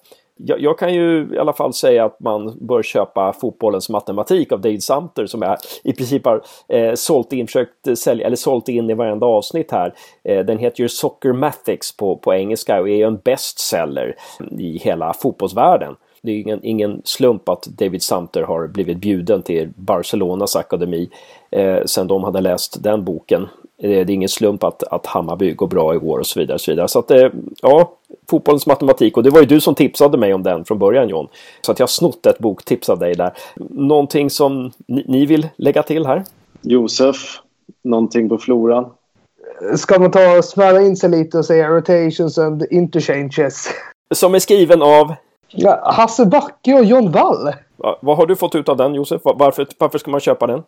jag, 0.46 0.62
jag, 0.62 0.80
kan 0.80 0.94
ju 0.94 1.30
i 1.34 1.38
alla 1.38 1.54
fall 1.54 1.74
säga 1.74 2.06
att 2.06 2.20
man 2.20 2.58
bör 2.62 2.84
köpa 2.84 3.34
Fotbollens 3.34 3.90
matematik 3.90 4.52
av 4.52 4.62
Dave 4.62 4.82
Sumter 4.82 5.26
som 5.26 5.42
jag 5.42 5.58
i 5.84 5.94
princip 5.94 6.26
har 6.26 6.42
eh, 6.68 6.94
sålt 6.94 7.34
in, 7.34 7.48
försökt 7.48 7.98
sälja, 7.98 8.26
eller 8.26 8.36
sålt 8.36 8.70
in 8.70 8.90
i 8.90 8.94
varenda 8.94 9.26
avsnitt 9.26 9.72
här. 9.72 9.94
Eh, 10.24 10.46
den 10.46 10.58
heter 10.58 10.82
ju 10.82 10.90
Soccer 10.90 11.34
Mathics 11.34 11.98
på, 11.98 12.18
på 12.18 12.34
engelska 12.34 12.82
och 12.82 12.90
är 12.90 12.96
ju 12.96 13.04
en 13.04 13.18
bestseller 13.18 14.16
i 14.60 14.78
hela 14.78 15.14
fotbollsvärlden. 15.14 15.96
Det 16.22 16.32
är 16.32 16.40
ingen, 16.40 16.60
ingen 16.64 17.02
slump 17.04 17.50
att 17.50 17.64
David 17.64 18.02
Sumter 18.02 18.44
har 18.44 18.68
blivit 18.68 18.98
bjuden 18.98 19.42
till 19.42 19.70
Barcelonas 19.76 20.56
akademi 20.56 21.10
eh, 21.52 21.80
sen 21.86 22.08
de 22.08 22.24
hade 22.24 22.42
läst 22.42 22.84
den 22.84 23.04
boken. 23.04 23.42
Eh, 23.82 23.90
det 23.90 24.00
är 24.00 24.10
ingen 24.10 24.30
slump 24.30 24.64
att, 24.64 24.84
att 24.84 25.06
Hammarby 25.06 25.54
går 25.54 25.68
bra 25.68 25.94
i 25.94 25.98
år 25.98 26.20
och 26.20 26.28
så 26.28 26.40
vidare. 26.40 26.56
Och 26.56 26.62
så 26.62 26.72
vidare. 26.72 26.88
Så 26.88 27.00
att, 27.00 27.12
eh, 27.12 27.30
ja, 27.62 27.94
fotbollens 28.30 28.66
matematik 28.66 29.18
och 29.18 29.24
det 29.24 29.30
var 29.30 29.40
ju 29.40 29.46
du 29.46 29.62
som 29.62 29.76
tipsade 29.76 30.18
mig 30.18 30.34
om 30.34 30.44
den 30.44 30.66
från 30.66 30.80
början 30.80 31.10
John. 31.10 31.28
Så 31.62 31.72
att 31.72 31.80
jag 31.80 31.84
har 31.84 31.88
snott 31.88 32.26
ett 32.26 32.40
boktips 32.40 32.90
av 32.90 33.00
dig 33.00 33.16
där. 33.16 33.34
Någonting 33.70 34.30
som 34.30 34.72
ni, 34.88 35.06
ni 35.08 35.26
vill 35.26 35.48
lägga 35.58 35.84
till 35.84 36.06
här? 36.06 36.24
Josef, 36.62 37.16
någonting 37.84 38.30
på 38.30 38.38
floran? 38.38 38.86
Ska 39.76 40.00
man 40.00 40.12
ta 40.12 40.38
och 40.38 40.46
smälla 40.46 40.82
in 40.82 40.96
sig 40.96 41.10
lite 41.10 41.38
och 41.38 41.46
säga 41.46 41.70
rotations 41.70 42.38
and 42.38 42.66
interchanges? 42.72 43.68
Som 44.14 44.36
är 44.36 44.40
skriven 44.40 44.82
av? 44.82 45.14
Ja, 45.52 45.92
Hasse 45.94 46.26
Backe 46.26 46.74
och 46.74 46.86
John 46.86 47.12
Wall. 47.12 47.54
Va, 47.78 48.00
vad 48.02 48.18
har 48.18 48.26
du 48.26 48.36
fått 48.36 48.56
ut 48.56 48.70
av 48.70 48.78
den 48.78 48.96
Josef? 48.96 49.22
Varför, 49.24 49.68
varför 49.78 49.98
ska 49.98 50.12
man 50.12 50.20
köpa 50.20 50.48
den? 50.48 50.64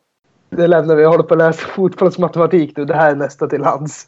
Det 0.49 0.67
lämnar 0.67 0.95
vi. 0.95 1.03
Jag 1.03 1.09
håller 1.09 1.23
på 1.23 1.33
att 1.33 1.37
läsa 1.37 1.67
fotbollsmatematik 1.67 2.77
nu. 2.77 2.85
Det 2.85 2.95
här 2.95 3.11
är 3.11 3.15
nästa 3.15 3.47
till 3.47 3.63
hands. 3.63 4.07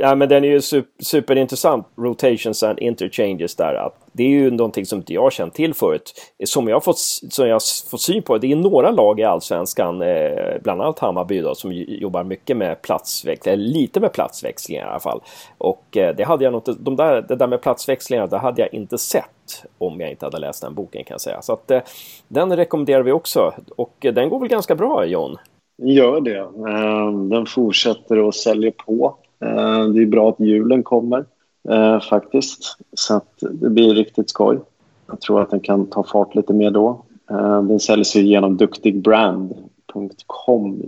Ja, 0.00 0.14
men 0.14 0.28
den 0.28 0.44
är 0.44 0.48
ju 0.48 0.60
super, 0.60 1.04
superintressant. 1.04 1.86
Rotations 1.96 2.62
and 2.62 2.78
interchanges 2.78 3.56
där. 3.56 3.74
Att 3.74 3.94
det 4.12 4.22
är 4.22 4.28
ju 4.28 4.50
någonting 4.50 4.86
som 4.86 4.98
inte 4.98 5.12
jag 5.12 5.22
har 5.22 5.30
känt 5.30 5.54
till 5.54 5.74
förut. 5.74 6.14
Som 6.44 6.68
jag 6.68 6.76
har 6.76 6.80
fått, 6.80 6.98
som 7.30 7.48
jag 7.48 7.62
fått 7.90 8.00
syn 8.00 8.22
på. 8.22 8.38
Det 8.38 8.52
är 8.52 8.56
några 8.56 8.90
lag 8.90 9.20
i 9.20 9.24
Allsvenskan, 9.24 10.02
eh, 10.02 10.62
bland 10.62 10.82
annat 10.82 10.98
Hammarby 10.98 11.40
då, 11.40 11.54
som 11.54 11.72
jobbar 11.72 12.24
mycket 12.24 12.56
med 12.56 12.82
platsväxling, 12.82 13.52
eller 13.52 13.64
lite 13.64 14.00
med 14.00 14.12
platsväxlingar 14.12 14.86
i 14.86 14.88
alla 14.88 15.00
fall. 15.00 15.20
Och 15.58 15.96
eh, 15.96 16.16
det 16.16 16.24
hade 16.24 16.44
jag 16.44 16.52
något, 16.52 16.84
de 16.84 16.96
där, 16.96 17.22
det 17.22 17.36
där 17.36 17.46
med 17.46 17.62
platsväxlingar, 17.62 18.26
det 18.26 18.38
hade 18.38 18.62
jag 18.62 18.74
inte 18.74 18.98
sett 18.98 19.64
om 19.78 20.00
jag 20.00 20.10
inte 20.10 20.26
hade 20.26 20.38
läst 20.38 20.62
den 20.62 20.74
boken 20.74 21.04
kan 21.04 21.14
jag 21.14 21.20
säga. 21.20 21.42
Så 21.42 21.52
att 21.52 21.70
eh, 21.70 21.80
den 22.28 22.56
rekommenderar 22.56 23.02
vi 23.02 23.12
också. 23.12 23.52
Och 23.76 24.06
eh, 24.06 24.14
den 24.14 24.28
går 24.28 24.40
väl 24.40 24.48
ganska 24.48 24.74
bra 24.74 25.04
John? 25.04 25.36
Gör 25.82 26.20
det. 26.20 26.38
Ehm, 26.70 27.28
den 27.28 27.46
fortsätter 27.46 28.28
att 28.28 28.34
sälja 28.34 28.72
på. 28.86 29.16
Eh, 29.40 29.84
det 29.84 30.02
är 30.02 30.06
bra 30.06 30.28
att 30.28 30.40
julen 30.40 30.82
kommer 30.82 31.24
eh, 31.68 32.00
faktiskt. 32.00 32.76
Så 32.92 33.14
att 33.14 33.34
det 33.40 33.70
blir 33.70 33.94
riktigt 33.94 34.30
skoj. 34.30 34.58
Jag 35.06 35.20
tror 35.20 35.42
att 35.42 35.50
den 35.50 35.60
kan 35.60 35.86
ta 35.86 36.04
fart 36.04 36.34
lite 36.34 36.52
mer 36.52 36.70
då. 36.70 37.04
Eh, 37.30 37.62
den 37.62 37.80
säljs 37.80 38.16
ju 38.16 38.22
genom 38.22 38.56
duktigbrand.com. 38.56 40.82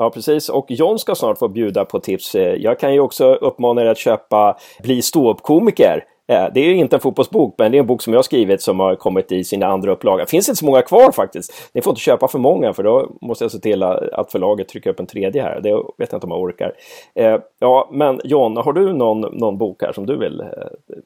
Ja, 0.00 0.10
precis. 0.10 0.48
Och 0.48 0.70
John 0.70 0.98
ska 0.98 1.14
snart 1.14 1.38
få 1.38 1.48
bjuda 1.48 1.84
på 1.84 2.00
tips. 2.00 2.34
Eh, 2.34 2.54
jag 2.54 2.78
kan 2.78 2.94
ju 2.94 3.00
också 3.00 3.34
uppmana 3.34 3.82
er 3.82 3.86
att 3.86 3.98
köpa 3.98 4.56
Bli 4.82 5.02
ståuppkomiker 5.02 6.04
Eh, 6.30 6.46
det 6.54 6.60
är 6.60 6.74
inte 6.74 6.96
en 6.96 7.00
fotbollsbok, 7.00 7.54
men 7.58 7.72
det 7.72 7.78
är 7.78 7.80
en 7.80 7.86
bok 7.86 8.02
som 8.02 8.12
jag 8.12 8.18
har 8.18 8.22
skrivit 8.22 8.62
som 8.62 8.80
har 8.80 8.94
kommit 8.94 9.32
i 9.32 9.44
sina 9.44 9.66
andra 9.66 9.92
upplaga. 9.92 10.26
finns 10.26 10.48
inte 10.48 10.58
så 10.58 10.64
många 10.64 10.82
kvar 10.82 11.12
faktiskt. 11.12 11.70
Ni 11.74 11.82
får 11.82 11.90
inte 11.90 12.00
köpa 12.00 12.28
för 12.28 12.38
många, 12.38 12.72
för 12.72 12.82
då 12.82 13.10
måste 13.20 13.44
jag 13.44 13.52
se 13.52 13.58
till 13.58 13.82
att 13.82 14.32
förlaget 14.32 14.68
trycker 14.68 14.90
upp 14.90 15.00
en 15.00 15.06
tredje 15.06 15.42
här. 15.42 15.60
Det 15.60 15.72
vet 15.72 16.12
jag 16.12 16.16
inte 16.16 16.26
om 16.26 16.30
jag 16.30 16.40
orkar. 16.40 16.72
Eh, 17.14 17.38
ja, 17.58 17.88
men 17.92 18.20
John, 18.24 18.56
har 18.56 18.72
du 18.72 18.92
någon, 18.92 19.20
någon 19.20 19.58
bok 19.58 19.82
här 19.82 19.92
som 19.92 20.06
du 20.06 20.16
vill 20.16 20.40
eh, 20.40 20.46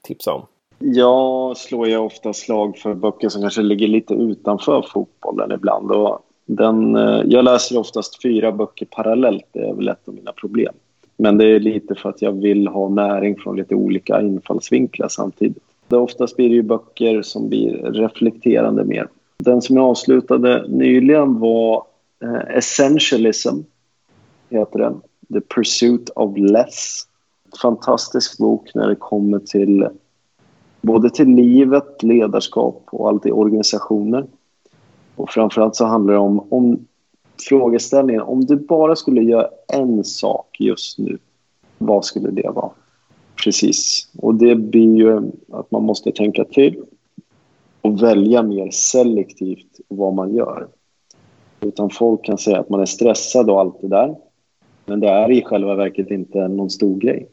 tipsa 0.02 0.34
om? 0.34 0.42
Jag 0.78 1.56
slår 1.56 1.88
ju 1.88 1.96
ofta 1.96 2.32
slag 2.32 2.76
för 2.76 2.94
böcker 2.94 3.28
som 3.28 3.42
kanske 3.42 3.62
ligger 3.62 3.88
lite 3.88 4.14
utanför 4.14 4.86
fotbollen 4.92 5.52
ibland. 5.52 5.90
Och 5.90 6.18
den, 6.46 6.94
jag 7.24 7.44
läser 7.44 7.78
oftast 7.78 8.22
fyra 8.22 8.52
böcker 8.52 8.86
parallellt, 8.90 9.46
det 9.52 9.68
är 9.68 9.74
väl 9.74 9.88
ett 9.88 10.08
av 10.08 10.14
mina 10.14 10.32
problem. 10.32 10.74
Men 11.16 11.38
det 11.38 11.44
är 11.44 11.60
lite 11.60 11.94
för 11.94 12.08
att 12.08 12.22
jag 12.22 12.32
vill 12.32 12.68
ha 12.68 12.88
näring 12.88 13.36
från 13.36 13.56
lite 13.56 13.74
olika 13.74 14.20
infallsvinklar 14.20 15.08
samtidigt. 15.08 15.62
Det 15.88 15.96
oftast 15.96 16.36
blir 16.36 16.48
det 16.48 16.54
ju 16.54 16.62
böcker 16.62 17.22
som 17.22 17.48
blir 17.48 17.72
reflekterande 17.92 18.84
mer. 18.84 19.08
Den 19.36 19.62
som 19.62 19.76
jag 19.76 19.84
avslutade 19.84 20.68
nyligen 20.68 21.38
var 21.38 21.84
eh, 22.22 22.56
Essentialism, 22.56 23.56
heter 24.50 24.78
den. 24.78 25.00
The 25.32 25.40
Pursuit 25.40 26.10
of 26.10 26.38
Less. 26.38 27.02
Fantastisk 27.62 28.38
bok 28.38 28.70
när 28.74 28.88
det 28.88 28.96
kommer 28.96 29.38
till 29.38 29.88
både 30.80 31.10
till 31.10 31.28
livet, 31.28 32.02
ledarskap 32.02 32.82
och 32.90 33.08
allt 33.08 33.26
i 33.26 33.32
organisationer. 33.32 34.26
Och 35.16 35.30
framförallt 35.30 35.76
så 35.76 35.84
handlar 35.84 36.14
det 36.14 36.20
om, 36.20 36.46
om 36.48 36.86
frågeställningen, 37.48 38.22
om 38.22 38.44
du 38.44 38.56
bara 38.56 38.96
skulle 38.96 39.22
göra 39.22 39.48
en 39.72 40.04
sak 40.04 40.56
just 40.58 40.98
nu, 40.98 41.18
vad 41.78 42.04
skulle 42.04 42.30
det 42.30 42.50
vara? 42.50 42.70
Precis. 43.44 44.08
Och 44.18 44.34
det 44.34 44.54
blir 44.54 44.96
ju 44.96 45.16
att 45.52 45.70
man 45.70 45.82
måste 45.82 46.12
tänka 46.12 46.44
till 46.44 46.84
och 47.80 48.02
välja 48.02 48.42
mer 48.42 48.70
selektivt 48.70 49.80
vad 49.88 50.14
man 50.14 50.34
gör. 50.34 50.68
Utan 51.60 51.90
folk 51.90 52.24
kan 52.24 52.38
säga 52.38 52.60
att 52.60 52.68
man 52.68 52.80
är 52.80 52.86
stressad 52.86 53.50
och 53.50 53.60
allt 53.60 53.80
det 53.80 53.88
där. 53.88 54.16
Men 54.86 55.00
det 55.00 55.08
är 55.08 55.30
i 55.30 55.42
själva 55.42 55.74
verket 55.74 56.10
inte 56.10 56.48
någon 56.48 56.70
stor 56.70 56.98
grej. 56.98 57.28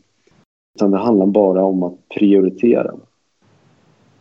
Utan 0.75 0.91
det 0.91 0.97
handlar 0.97 1.25
bara 1.25 1.63
om 1.63 1.83
att 1.83 2.09
prioritera. 2.09 2.93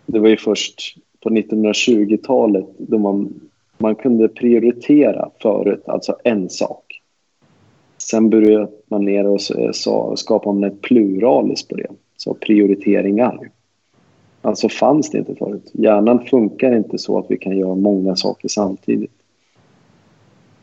Det 0.07 0.19
var 0.19 0.29
ju 0.29 0.37
först 0.37 0.97
på 1.21 1.31
1920-talet 1.31 2.67
då 2.79 2.99
man 2.99 3.50
man 3.81 3.95
kunde 3.95 4.29
prioritera 4.29 5.31
förut, 5.43 5.83
alltså 5.87 6.17
en 6.25 6.51
sak. 6.51 7.03
Sen 7.99 8.31
började 8.31 8.69
man 8.89 9.05
ner 9.05 9.27
och 9.27 9.41
så, 9.41 9.59
eh, 9.59 10.15
skapade 10.15 10.61
man 10.61 10.71
ett 10.71 10.81
pluralis 10.81 11.69
på 11.69 11.77
det, 11.77 11.87
så 12.17 12.35
prioriteringar. 12.35 13.51
Alltså 14.43 14.69
fanns 14.69 15.11
det 15.11 15.19
inte 15.19 15.35
förut. 15.35 15.71
Hjärnan 15.73 16.27
funkar 16.27 16.77
inte 16.77 16.99
så 16.99 17.19
att 17.19 17.27
vi 17.29 17.37
kan 17.37 17.59
göra 17.59 17.75
många 17.75 18.17
saker 18.17 18.49
samtidigt. 18.49 19.11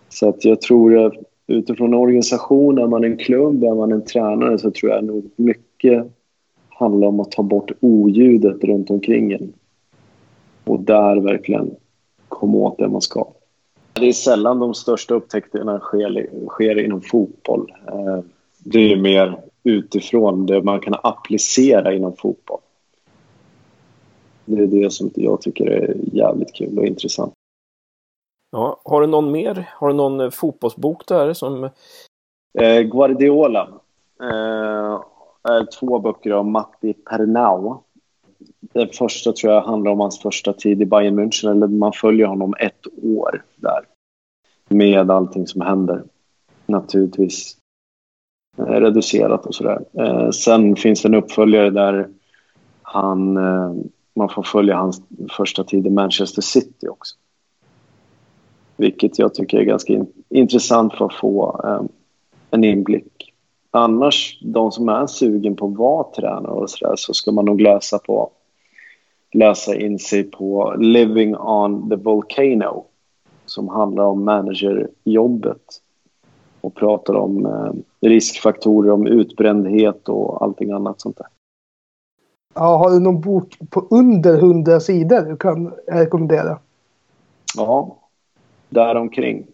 Så 0.10 0.30
att 0.30 0.46
jag 0.46 0.62
tror 0.62 1.06
att 1.06 1.14
utifrån 1.48 1.94
organisation, 1.94 2.78
är 2.78 2.88
man 2.88 3.04
en 3.04 3.18
klubb, 3.18 3.64
är 3.64 3.76
man 3.76 3.92
en 3.92 4.06
tränare 4.06 4.58
så 4.58 4.72
tror 4.72 4.92
jag 4.92 5.04
nog 5.04 5.30
mycket 5.36 6.08
handlar 6.70 7.08
om 7.08 7.20
att 7.20 7.32
ta 7.32 7.44
bort 7.44 7.72
oljudet 7.80 8.64
runt 8.64 8.90
omkring 8.90 9.32
en. 9.32 9.54
Och 10.64 10.80
där 10.80 11.16
verkligen 11.16 11.76
komma 12.30 12.58
åt 12.58 12.78
det 12.78 12.88
man 12.88 13.02
ska. 13.02 13.28
Det 13.94 14.08
är 14.08 14.14
sällan 14.14 14.60
de 14.60 14.74
största 14.74 15.14
upptäckterna 15.14 15.80
sker, 15.80 16.30
sker 16.48 16.80
inom 16.80 17.02
fotboll. 17.02 17.74
Eh, 17.88 18.20
det 18.60 18.92
är 18.92 18.96
mer 18.96 19.42
utifrån 19.64 20.46
det 20.46 20.64
man 20.64 20.80
kan 20.80 20.96
applicera 21.04 21.94
inom 21.94 22.16
fotboll. 22.16 22.60
Det 24.46 24.64
är 24.64 24.68
det 24.68 24.94
som 24.94 25.12
jag 25.16 25.42
tycker 25.42 25.66
är 25.66 25.96
jävligt 26.14 26.54
kul 26.54 26.80
och 26.80 26.86
intressant. 26.86 27.34
Ja, 28.52 28.82
har 28.84 29.02
du 29.02 29.08
någon 29.08 29.32
mer? 29.32 29.70
Har 29.74 29.88
du 29.88 29.94
någon 29.94 30.32
fotbollsbok 30.32 31.08
där 31.08 31.34
som... 31.34 31.64
Eh, 32.60 32.82
Guardiola. 32.82 33.70
Eh, 34.22 35.02
två 35.80 36.00
böcker 36.00 36.32
av 36.32 36.46
Matti 36.46 36.94
Pernau. 36.94 37.84
Den 38.60 38.88
första 38.88 39.34
tror 39.34 39.54
jag 39.54 39.62
handlar 39.62 39.92
om 39.92 40.00
hans 40.00 40.20
första 40.20 40.54
tid 40.54 40.82
i 40.82 40.86
Bayern 40.86 41.20
München. 41.20 41.52
Eller 41.52 41.68
man 41.68 41.94
följer 41.94 42.28
honom 42.28 42.54
ett 42.60 42.88
år 43.04 43.44
där. 43.56 43.86
Med 44.70 45.12
allting 45.12 45.48
som 45.48 45.62
händer. 45.62 46.04
Naturligtvis. 46.66 47.58
Eh, 48.58 48.66
reducerat 48.66 49.46
och 49.46 49.56
sådär. 49.56 49.86
Eh, 49.94 50.30
sen 50.30 50.76
finns 50.76 51.02
det 51.02 51.08
en 51.08 51.16
uppföljare 51.16 51.70
där 51.70 52.10
han, 52.82 53.38
eh, 53.38 53.74
man 54.16 54.30
får 54.30 54.44
följa 54.44 54.76
hans 54.76 55.02
första 55.38 55.64
tid 55.64 55.88
i 55.88 55.90
Manchester 55.90 56.42
City 56.42 56.88
också. 56.88 57.16
Vilket 58.78 59.20
jag 59.20 59.34
tycker 59.34 59.58
är 59.58 59.64
ganska 59.64 59.94
in, 59.94 60.08
intressant 60.30 60.94
för 60.94 61.06
att 61.06 61.14
få 61.14 61.62
eh, 61.64 61.82
en 62.52 62.64
inblick. 62.64 63.34
Annars, 63.78 64.40
de 64.42 64.72
som 64.72 64.90
är 64.90 65.08
sugen 65.08 65.56
på 65.56 65.68
att 65.68 65.78
vara 65.78 66.04
tränare 66.04 66.52
och 66.52 66.70
så, 66.70 66.88
där, 66.88 66.96
så 66.96 67.14
ska 67.14 67.32
man 67.32 67.46
nog 67.46 67.62
läsa 67.62 68.00
på 68.00 68.32
läsa 69.32 69.76
in 69.76 70.00
sig 70.00 70.24
på 70.24 70.76
Living 70.78 71.38
on 71.38 71.90
the 71.90 71.96
Volcano 71.96 72.86
som 73.46 73.68
handlar 73.68 74.04
om 74.04 74.26
managerjobbet 74.26 75.82
och 76.62 76.76
pratar 76.76 77.14
om 77.14 77.46
eh, 77.46 77.72
riskfaktorer, 78.10 78.92
om 78.92 79.08
utbrändhet 79.08 80.10
och 80.10 80.44
allting 80.44 80.72
annat 80.72 81.02
sånt 81.02 81.18
där. 81.18 81.28
Ja, 82.54 82.78
har 82.78 82.90
du 82.92 83.00
någon 83.00 83.22
bok 83.22 83.60
på 83.70 83.88
under 83.90 84.38
100 84.38 84.80
sidor 84.80 85.22
du 85.22 85.38
kan 85.38 85.74
rekommendera? 85.88 86.60
Ja, 87.56 87.98
däromkring. 88.70 89.48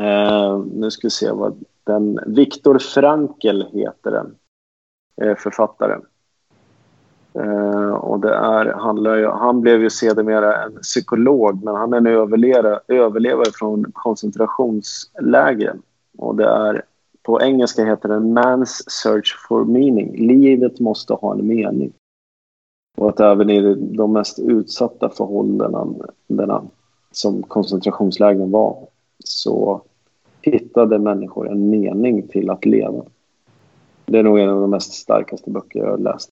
Eh, 0.00 0.58
nu 0.58 0.90
ska 0.90 1.06
vi 1.06 1.10
se 1.10 1.30
vad 1.30 1.64
den... 1.86 2.18
Viktor 2.26 2.78
Frankel 2.78 3.66
heter 3.72 4.10
den, 4.10 4.34
eh, 5.22 5.36
författaren. 5.36 6.02
Eh, 7.34 7.90
och 7.90 8.20
det 8.20 8.34
är, 8.34 8.66
handlar 8.66 9.16
ju, 9.16 9.26
han 9.26 9.60
blev 9.60 9.82
ju 9.82 9.90
sedermera 9.90 10.64
en 10.64 10.78
psykolog 10.82 11.64
men 11.64 11.74
han 11.74 11.92
är 11.92 11.96
en 11.96 12.06
överlevare, 12.06 12.80
överlevare 12.88 13.50
från 13.54 13.92
koncentrationslägren. 13.92 15.82
Och 16.18 16.36
det 16.36 16.48
är, 16.48 16.82
på 17.22 17.42
engelska 17.42 17.84
heter 17.84 18.08
den 18.08 18.38
Man's 18.38 18.82
Search 18.86 19.46
for 19.48 19.64
Meaning. 19.64 20.26
Livet 20.26 20.80
måste 20.80 21.14
ha 21.14 21.34
en 21.34 21.46
mening. 21.46 21.92
Och 22.96 23.08
att 23.08 23.20
även 23.20 23.50
i 23.50 23.74
de 23.74 24.12
mest 24.12 24.38
utsatta 24.38 25.08
förhållandena 25.08 26.62
som 27.10 27.42
koncentrationslägren 27.42 28.50
var 28.50 28.86
så 29.24 29.82
hittade 30.50 30.98
människor 30.98 31.50
en 31.50 31.70
mening 31.70 32.28
till 32.28 32.50
att 32.50 32.64
leva. 32.64 33.04
Det 34.06 34.18
är 34.18 34.22
nog 34.22 34.38
en 34.38 34.48
av 34.48 34.60
de 34.60 34.70
mest 34.70 34.92
starkaste 34.92 35.50
böcker 35.50 35.78
jag 35.78 35.90
har 35.90 35.98
läst. 35.98 36.30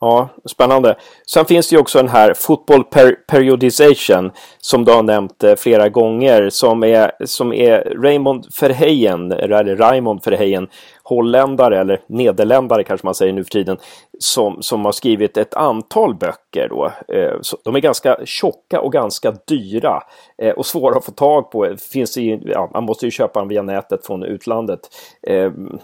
Ja, 0.00 0.28
spännande. 0.44 0.96
Sen 1.26 1.44
finns 1.44 1.68
det 1.68 1.76
ju 1.76 1.80
också 1.80 1.98
den 1.98 2.08
här 2.08 2.34
Football 2.34 2.84
per 2.84 3.12
Periodization 3.12 4.30
som 4.58 4.84
du 4.84 4.92
har 4.92 5.02
nämnt 5.02 5.44
eh, 5.44 5.54
flera 5.54 5.88
gånger 5.88 6.50
som 6.50 6.84
är, 6.84 7.12
som 7.24 7.52
är 7.52 7.94
Raymond 8.02 8.46
Verheyen, 8.60 9.32
eller 9.32 9.76
Raymond 9.76 10.20
Verheyen, 10.24 10.68
holländare 11.02 11.80
eller 11.80 12.00
nederländare 12.06 12.84
kanske 12.84 13.06
man 13.06 13.14
säger 13.14 13.32
nu 13.32 13.44
för 13.44 13.50
tiden, 13.50 13.78
som, 14.18 14.62
som 14.62 14.84
har 14.84 14.92
skrivit 14.92 15.36
ett 15.36 15.54
antal 15.54 16.14
böcker. 16.14 16.68
Då. 16.68 16.92
Eh, 17.14 17.34
de 17.64 17.76
är 17.76 17.80
ganska 17.80 18.18
tjocka 18.24 18.80
och 18.80 18.92
ganska 18.92 19.34
dyra 19.46 20.02
eh, 20.42 20.52
och 20.52 20.66
svåra 20.66 20.96
att 20.96 21.04
få 21.04 21.12
tag 21.12 21.50
på. 21.50 21.76
Finns 21.92 22.18
i, 22.18 22.40
ja, 22.44 22.70
man 22.74 22.84
måste 22.84 23.04
ju 23.04 23.10
köpa 23.10 23.38
dem 23.38 23.48
via 23.48 23.62
nätet 23.62 24.06
från 24.06 24.22
utlandet. 24.22 24.80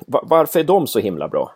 Varför 0.07 0.61
är 0.61 0.65
de 0.65 0.87
så 0.87 0.99
himla 0.99 1.29
bra? 1.29 1.53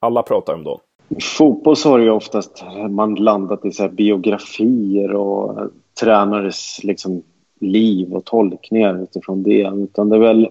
Alla 0.00 0.22
pratar 0.22 0.54
om 0.54 0.64
dem. 0.64 0.80
I 1.08 1.20
fotboll 1.20 1.76
så 1.76 1.90
har 1.90 1.98
ju 1.98 2.10
oftast 2.10 2.64
man 2.90 3.14
landat 3.14 3.64
i 3.64 3.72
så 3.72 3.88
biografier 3.88 5.14
och 5.14 5.70
tränares 6.00 6.80
liksom 6.84 7.22
liv 7.60 8.14
och 8.14 8.24
tolkningar 8.24 9.02
utifrån 9.02 9.42
det. 9.42 9.72
Utan 9.74 10.08
det 10.08 10.16
är 10.16 10.20
väl 10.20 10.48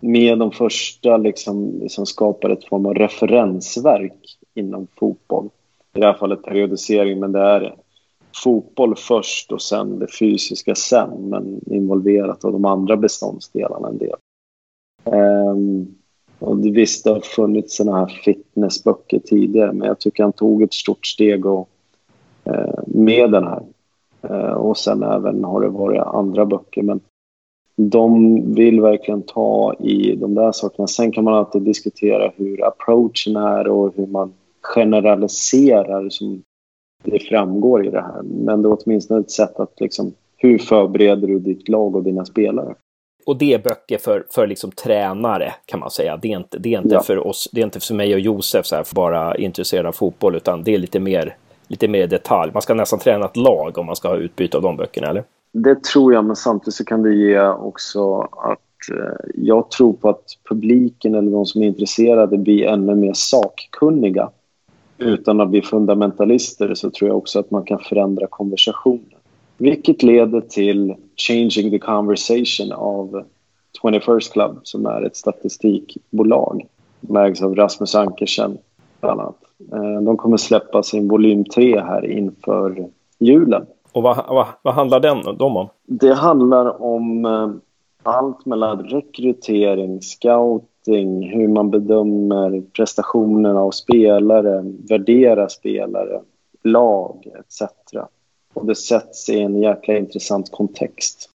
med 0.00 0.38
de 0.38 0.50
första 0.50 1.16
liksom, 1.16 1.82
som 1.88 2.06
skapar 2.06 2.50
ett 2.50 2.64
form 2.64 2.86
av 2.86 2.94
referensverk 2.94 4.38
inom 4.54 4.86
fotboll. 4.98 5.48
I 5.94 6.00
det 6.00 6.06
här 6.06 6.14
fallet 6.14 6.42
periodisering, 6.42 7.20
men 7.20 7.32
det 7.32 7.40
är 7.40 7.74
fotboll 8.44 8.96
först 8.96 9.52
och 9.52 9.62
sen 9.62 9.98
det 9.98 10.16
fysiska 10.18 10.74
sen, 10.74 11.10
men 11.10 11.60
involverat 11.66 12.44
av 12.44 12.52
de 12.52 12.64
andra 12.64 12.96
beståndsdelarna 12.96 13.88
en 13.88 13.98
del. 13.98 14.16
Um, 15.04 15.94
och 16.40 16.66
visst, 16.66 17.04
det 17.04 17.10
har 17.10 17.20
funnits 17.20 17.76
såna 17.76 17.96
här 17.96 18.06
fitnessböcker 18.06 19.18
tidigare 19.18 19.72
men 19.72 19.88
jag 19.88 19.98
tycker 19.98 20.22
han 20.22 20.32
tog 20.32 20.62
ett 20.62 20.74
stort 20.74 21.06
steg 21.06 21.46
och, 21.46 21.68
eh, 22.44 22.80
med 22.86 23.32
den 23.32 23.44
här. 23.44 23.62
Eh, 24.22 24.52
och 24.52 24.76
sen 24.76 25.02
även 25.02 25.44
har 25.44 25.60
det 25.60 25.68
varit 25.68 26.02
andra 26.02 26.46
böcker. 26.46 26.82
Men 26.82 27.00
de 27.76 28.54
vill 28.54 28.80
verkligen 28.80 29.22
ta 29.22 29.74
i 29.74 30.16
de 30.16 30.34
där 30.34 30.52
sakerna. 30.52 30.86
Sen 30.86 31.12
kan 31.12 31.24
man 31.24 31.34
alltid 31.34 31.62
diskutera 31.62 32.32
hur 32.36 32.64
approachen 32.66 33.36
är 33.36 33.68
och 33.68 33.92
hur 33.96 34.06
man 34.06 34.32
generaliserar 34.60 36.08
som 36.08 36.42
det 37.04 37.18
framgår 37.18 37.86
i 37.86 37.90
det 37.90 38.00
här. 38.00 38.22
Men 38.22 38.62
det 38.62 38.68
är 38.68 38.76
åtminstone 38.84 39.20
ett 39.20 39.30
sätt 39.30 39.60
att 39.60 39.80
liksom, 39.80 40.12
hur 40.36 40.58
förbereder 40.58 41.28
du 41.28 41.38
ditt 41.38 41.68
lag 41.68 41.96
och 41.96 42.02
dina 42.02 42.24
spelare? 42.24 42.74
Och 43.26 43.36
det 43.36 43.54
är 43.54 43.58
böcker 43.58 43.98
för, 43.98 44.26
för 44.30 44.46
liksom 44.46 44.70
tränare 44.70 45.54
kan 45.66 45.80
man 45.80 45.90
säga. 45.90 46.16
Det 46.16 46.32
är 46.32 46.36
inte, 46.36 46.58
det 46.58 46.74
är 46.74 46.78
inte 46.78 46.94
ja. 46.94 47.02
för 47.02 47.26
oss, 47.26 47.48
det 47.52 47.60
är 47.60 47.64
inte 47.64 47.80
för 47.80 47.94
mig 47.94 48.14
och 48.14 48.20
Josef 48.20 48.66
så 48.66 48.76
här, 48.76 48.84
för 48.84 48.94
bara 48.94 49.36
intresserade 49.36 49.88
av 49.88 49.92
fotboll, 49.92 50.36
utan 50.36 50.62
det 50.64 50.74
är 50.74 50.78
lite 50.78 51.00
mer, 51.00 51.36
lite 51.68 51.88
mer 51.88 52.06
detalj. 52.06 52.50
Man 52.52 52.62
ska 52.62 52.74
nästan 52.74 52.98
träna 52.98 53.26
ett 53.26 53.36
lag 53.36 53.78
om 53.78 53.86
man 53.86 53.96
ska 53.96 54.08
ha 54.08 54.16
utbyte 54.16 54.56
av 54.56 54.62
de 54.62 54.76
böckerna, 54.76 55.06
eller? 55.08 55.24
Det 55.52 55.84
tror 55.84 56.14
jag, 56.14 56.24
men 56.24 56.36
samtidigt 56.36 56.74
så 56.74 56.84
kan 56.84 57.02
det 57.02 57.14
ge 57.14 57.48
också 57.48 58.20
att 58.20 58.90
eh, 58.90 59.30
jag 59.34 59.70
tror 59.70 59.92
på 59.92 60.08
att 60.08 60.24
publiken 60.48 61.14
eller 61.14 61.30
de 61.30 61.46
som 61.46 61.62
är 61.62 61.66
intresserade 61.66 62.38
blir 62.38 62.66
ännu 62.66 62.94
mer 62.94 63.12
sakkunniga. 63.14 64.30
Utan 64.98 65.40
att 65.40 65.48
bli 65.48 65.62
fundamentalister 65.62 66.74
så 66.74 66.90
tror 66.90 67.10
jag 67.10 67.18
också 67.18 67.38
att 67.38 67.50
man 67.50 67.64
kan 67.64 67.78
förändra 67.78 68.26
konversationen. 68.26 69.19
Vilket 69.60 70.02
leder 70.02 70.40
till 70.40 70.94
Changing 71.16 71.70
the 71.70 71.78
Conversation 71.78 72.72
av 72.72 73.24
21st 73.82 74.32
Club 74.32 74.60
som 74.62 74.86
är 74.86 75.02
ett 75.02 75.16
statistikbolag. 75.16 76.66
De 77.00 77.16
ägs 77.16 77.42
av 77.42 77.54
Rasmus 77.54 77.94
Ankersen 77.94 78.58
bland 79.00 79.20
annat. 79.20 79.36
Eh, 79.72 80.00
de 80.02 80.16
kommer 80.16 80.36
släppa 80.36 80.82
sin 80.82 81.08
volym 81.08 81.44
3 81.44 81.80
här 81.80 82.06
inför 82.06 82.88
julen. 83.18 83.66
Och 83.92 84.02
vad, 84.02 84.16
vad, 84.28 84.46
vad 84.62 84.74
handlar 84.74 85.00
den 85.00 85.36
de 85.38 85.56
om? 85.56 85.68
Det 85.86 86.14
handlar 86.14 86.82
om 86.82 87.24
eh, 87.24 87.50
allt 88.02 88.46
mellan 88.46 88.78
rekrytering, 88.84 90.02
scouting, 90.02 91.30
hur 91.30 91.48
man 91.48 91.70
bedömer 91.70 92.62
prestationerna 92.72 93.60
av 93.60 93.70
spelare, 93.70 94.64
värderar 94.88 95.48
spelare, 95.48 96.20
lag 96.62 97.26
etc. 97.38 97.62
Och 98.54 98.66
det 98.66 98.74
sätts 98.74 99.28
i 99.28 99.40
en 99.40 99.62
jäkla 99.62 99.96
intressant 99.96 100.50
kontext. 100.50 101.30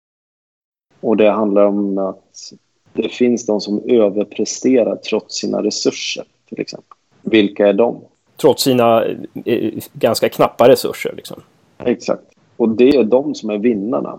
Och 1.01 1.17
det 1.17 1.31
handlar 1.31 1.65
om 1.65 1.99
att 1.99 2.53
det 2.93 3.09
finns 3.09 3.47
de 3.47 3.61
som 3.61 3.83
överpresterar 3.89 4.97
trots 4.97 5.35
sina 5.37 5.63
resurser, 5.63 6.25
till 6.49 6.61
exempel. 6.61 6.97
Vilka 7.23 7.69
är 7.69 7.73
de? 7.73 8.01
Trots 8.37 8.63
sina 8.63 9.05
eh, 9.45 9.73
ganska 9.93 10.29
knappa 10.29 10.69
resurser, 10.69 11.15
liksom. 11.17 11.41
Exakt. 11.79 12.23
Och 12.57 12.69
det 12.69 12.89
är 12.89 13.05
de 13.05 13.35
som 13.35 13.51
är 13.51 13.59
vinnarna. 13.59 14.19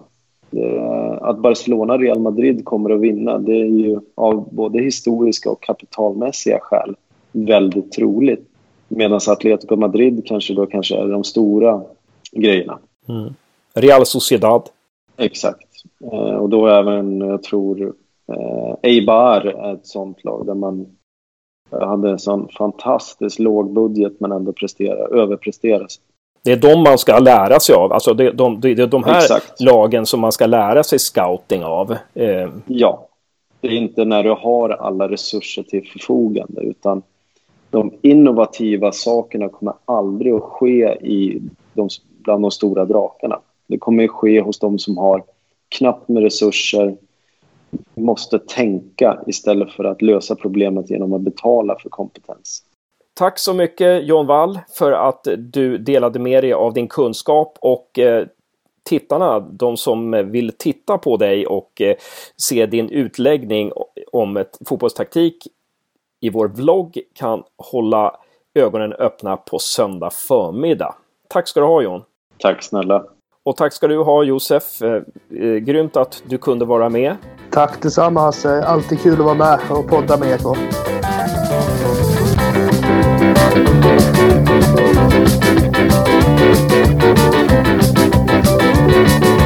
Att 1.21 1.39
Barcelona 1.39 1.93
och 1.93 1.99
Real 1.99 2.19
Madrid 2.19 2.65
kommer 2.65 2.89
att 2.89 2.99
vinna, 2.99 3.37
det 3.37 3.61
är 3.61 3.65
ju 3.65 3.99
av 4.15 4.49
både 4.51 4.79
historiska 4.79 5.49
och 5.49 5.63
kapitalmässiga 5.63 6.59
skäl 6.61 6.95
väldigt 7.31 7.91
troligt. 7.91 8.49
Medan 8.87 9.19
Atletico 9.27 9.75
Madrid 9.75 10.23
kanske 10.25 10.53
då 10.53 10.65
kanske 10.65 10.97
är 10.97 11.07
de 11.07 11.23
stora 11.23 11.81
grejerna. 12.35 12.79
Mm. 13.09 13.33
Real 13.73 14.05
Sociedad. 14.05 14.69
Exakt. 15.17 15.67
Eh, 16.11 16.35
och 16.35 16.49
då 16.49 16.67
även, 16.67 17.21
jag 17.21 17.43
tror, 17.43 17.93
eh, 18.27 18.75
Eibar 18.81 19.45
är 19.45 19.73
ett 19.73 19.87
sånt 19.87 20.23
lag 20.23 20.45
där 20.45 20.53
man 20.53 20.85
hade 21.71 22.09
en 22.09 22.19
sån 22.19 22.47
fantastiskt 22.57 23.39
låg 23.39 23.73
budget 23.73 24.13
men 24.19 24.31
ändå 24.31 24.53
prestera, 24.53 25.21
överpresterar. 25.21 25.87
Det 26.43 26.51
är 26.51 26.57
de 26.57 26.83
man 26.83 26.97
ska 26.97 27.19
lära 27.19 27.59
sig 27.59 27.75
av. 27.75 27.93
Alltså 27.93 28.13
det, 28.13 28.31
de, 28.31 28.61
det 28.61 28.71
är 28.71 28.87
de 28.87 29.03
här 29.03 29.17
Exakt. 29.17 29.61
lagen 29.61 30.05
som 30.05 30.19
man 30.19 30.31
ska 30.31 30.45
lära 30.45 30.83
sig 30.83 30.99
scouting 30.99 31.63
av. 31.63 31.91
Eh, 32.13 32.49
Ja, 32.65 33.07
det 33.61 33.67
är 33.67 33.71
inte 33.71 34.05
när 34.05 34.23
du 34.23 34.31
har 34.31 34.69
alla 34.69 35.09
resurser 35.09 35.63
till 35.63 35.87
förfogande 35.87 36.61
utan 36.61 37.01
de 37.69 37.91
innovativa 38.01 38.91
sakerna 38.91 39.49
kommer 39.49 39.73
aldrig 39.85 40.33
att 40.33 40.43
ske 40.43 40.97
i 41.01 41.41
de, 41.73 41.89
bland 42.23 42.41
de 42.41 42.51
stora 42.51 42.85
drakarna. 42.85 43.39
Det 43.67 43.77
kommer 43.77 44.03
att 44.03 44.09
ske 44.09 44.41
hos 44.41 44.59
de 44.59 44.79
som 44.79 44.97
har 44.97 45.23
knappt 45.69 46.09
med 46.09 46.23
resurser, 46.23 46.95
måste 47.93 48.39
tänka 48.39 49.19
istället 49.27 49.71
för 49.71 49.83
att 49.83 50.01
lösa 50.01 50.35
problemet 50.35 50.89
genom 50.89 51.13
att 51.13 51.21
betala 51.21 51.75
för 51.79 51.89
kompetens. 51.89 52.63
Tack 53.13 53.39
så 53.39 53.53
mycket 53.53 54.07
John 54.07 54.25
Wall 54.25 54.59
för 54.69 54.91
att 54.91 55.27
du 55.37 55.77
delade 55.77 56.19
med 56.19 56.43
dig 56.43 56.53
av 56.53 56.73
din 56.73 56.87
kunskap 56.87 57.57
och 57.61 57.99
eh, 57.99 58.27
tittarna, 58.83 59.39
de 59.39 59.77
som 59.77 60.31
vill 60.31 60.51
titta 60.57 60.97
på 60.97 61.17
dig 61.17 61.47
och 61.47 61.81
eh, 61.81 61.95
se 62.37 62.65
din 62.65 62.89
utläggning 62.89 63.71
om 64.11 64.37
ett 64.37 64.59
fotbollstaktik 64.65 65.47
i 66.19 66.29
vår 66.29 66.47
vlogg 66.47 66.99
kan 67.13 67.43
hålla 67.57 68.15
ögonen 68.53 68.93
öppna 68.93 69.37
på 69.37 69.59
söndag 69.59 70.09
förmiddag. 70.13 70.95
Tack 71.27 71.47
ska 71.47 71.59
du 71.59 71.65
ha 71.65 71.81
John! 71.81 72.03
Tack 72.43 72.63
snälla! 72.63 73.03
Och 73.43 73.57
tack 73.57 73.73
ska 73.73 73.87
du 73.87 73.97
ha 73.97 74.23
Josef! 74.23 74.81
Eh, 74.81 75.01
eh, 75.39 75.55
grymt 75.55 75.97
att 75.97 76.23
du 76.25 76.37
kunde 76.37 76.65
vara 76.65 76.89
med. 76.89 77.15
Tack 77.51 77.81
detsamma 77.81 78.21
Hasse. 78.21 78.63
Alltid 78.63 79.01
kul 79.01 79.13
att 79.13 79.19
vara 79.19 79.35
med 79.35 79.59
och 79.69 79.87
podda 79.87 80.17
med 80.17 80.29
er 80.29 80.37
två. 80.37 80.55
Thank 88.93 89.42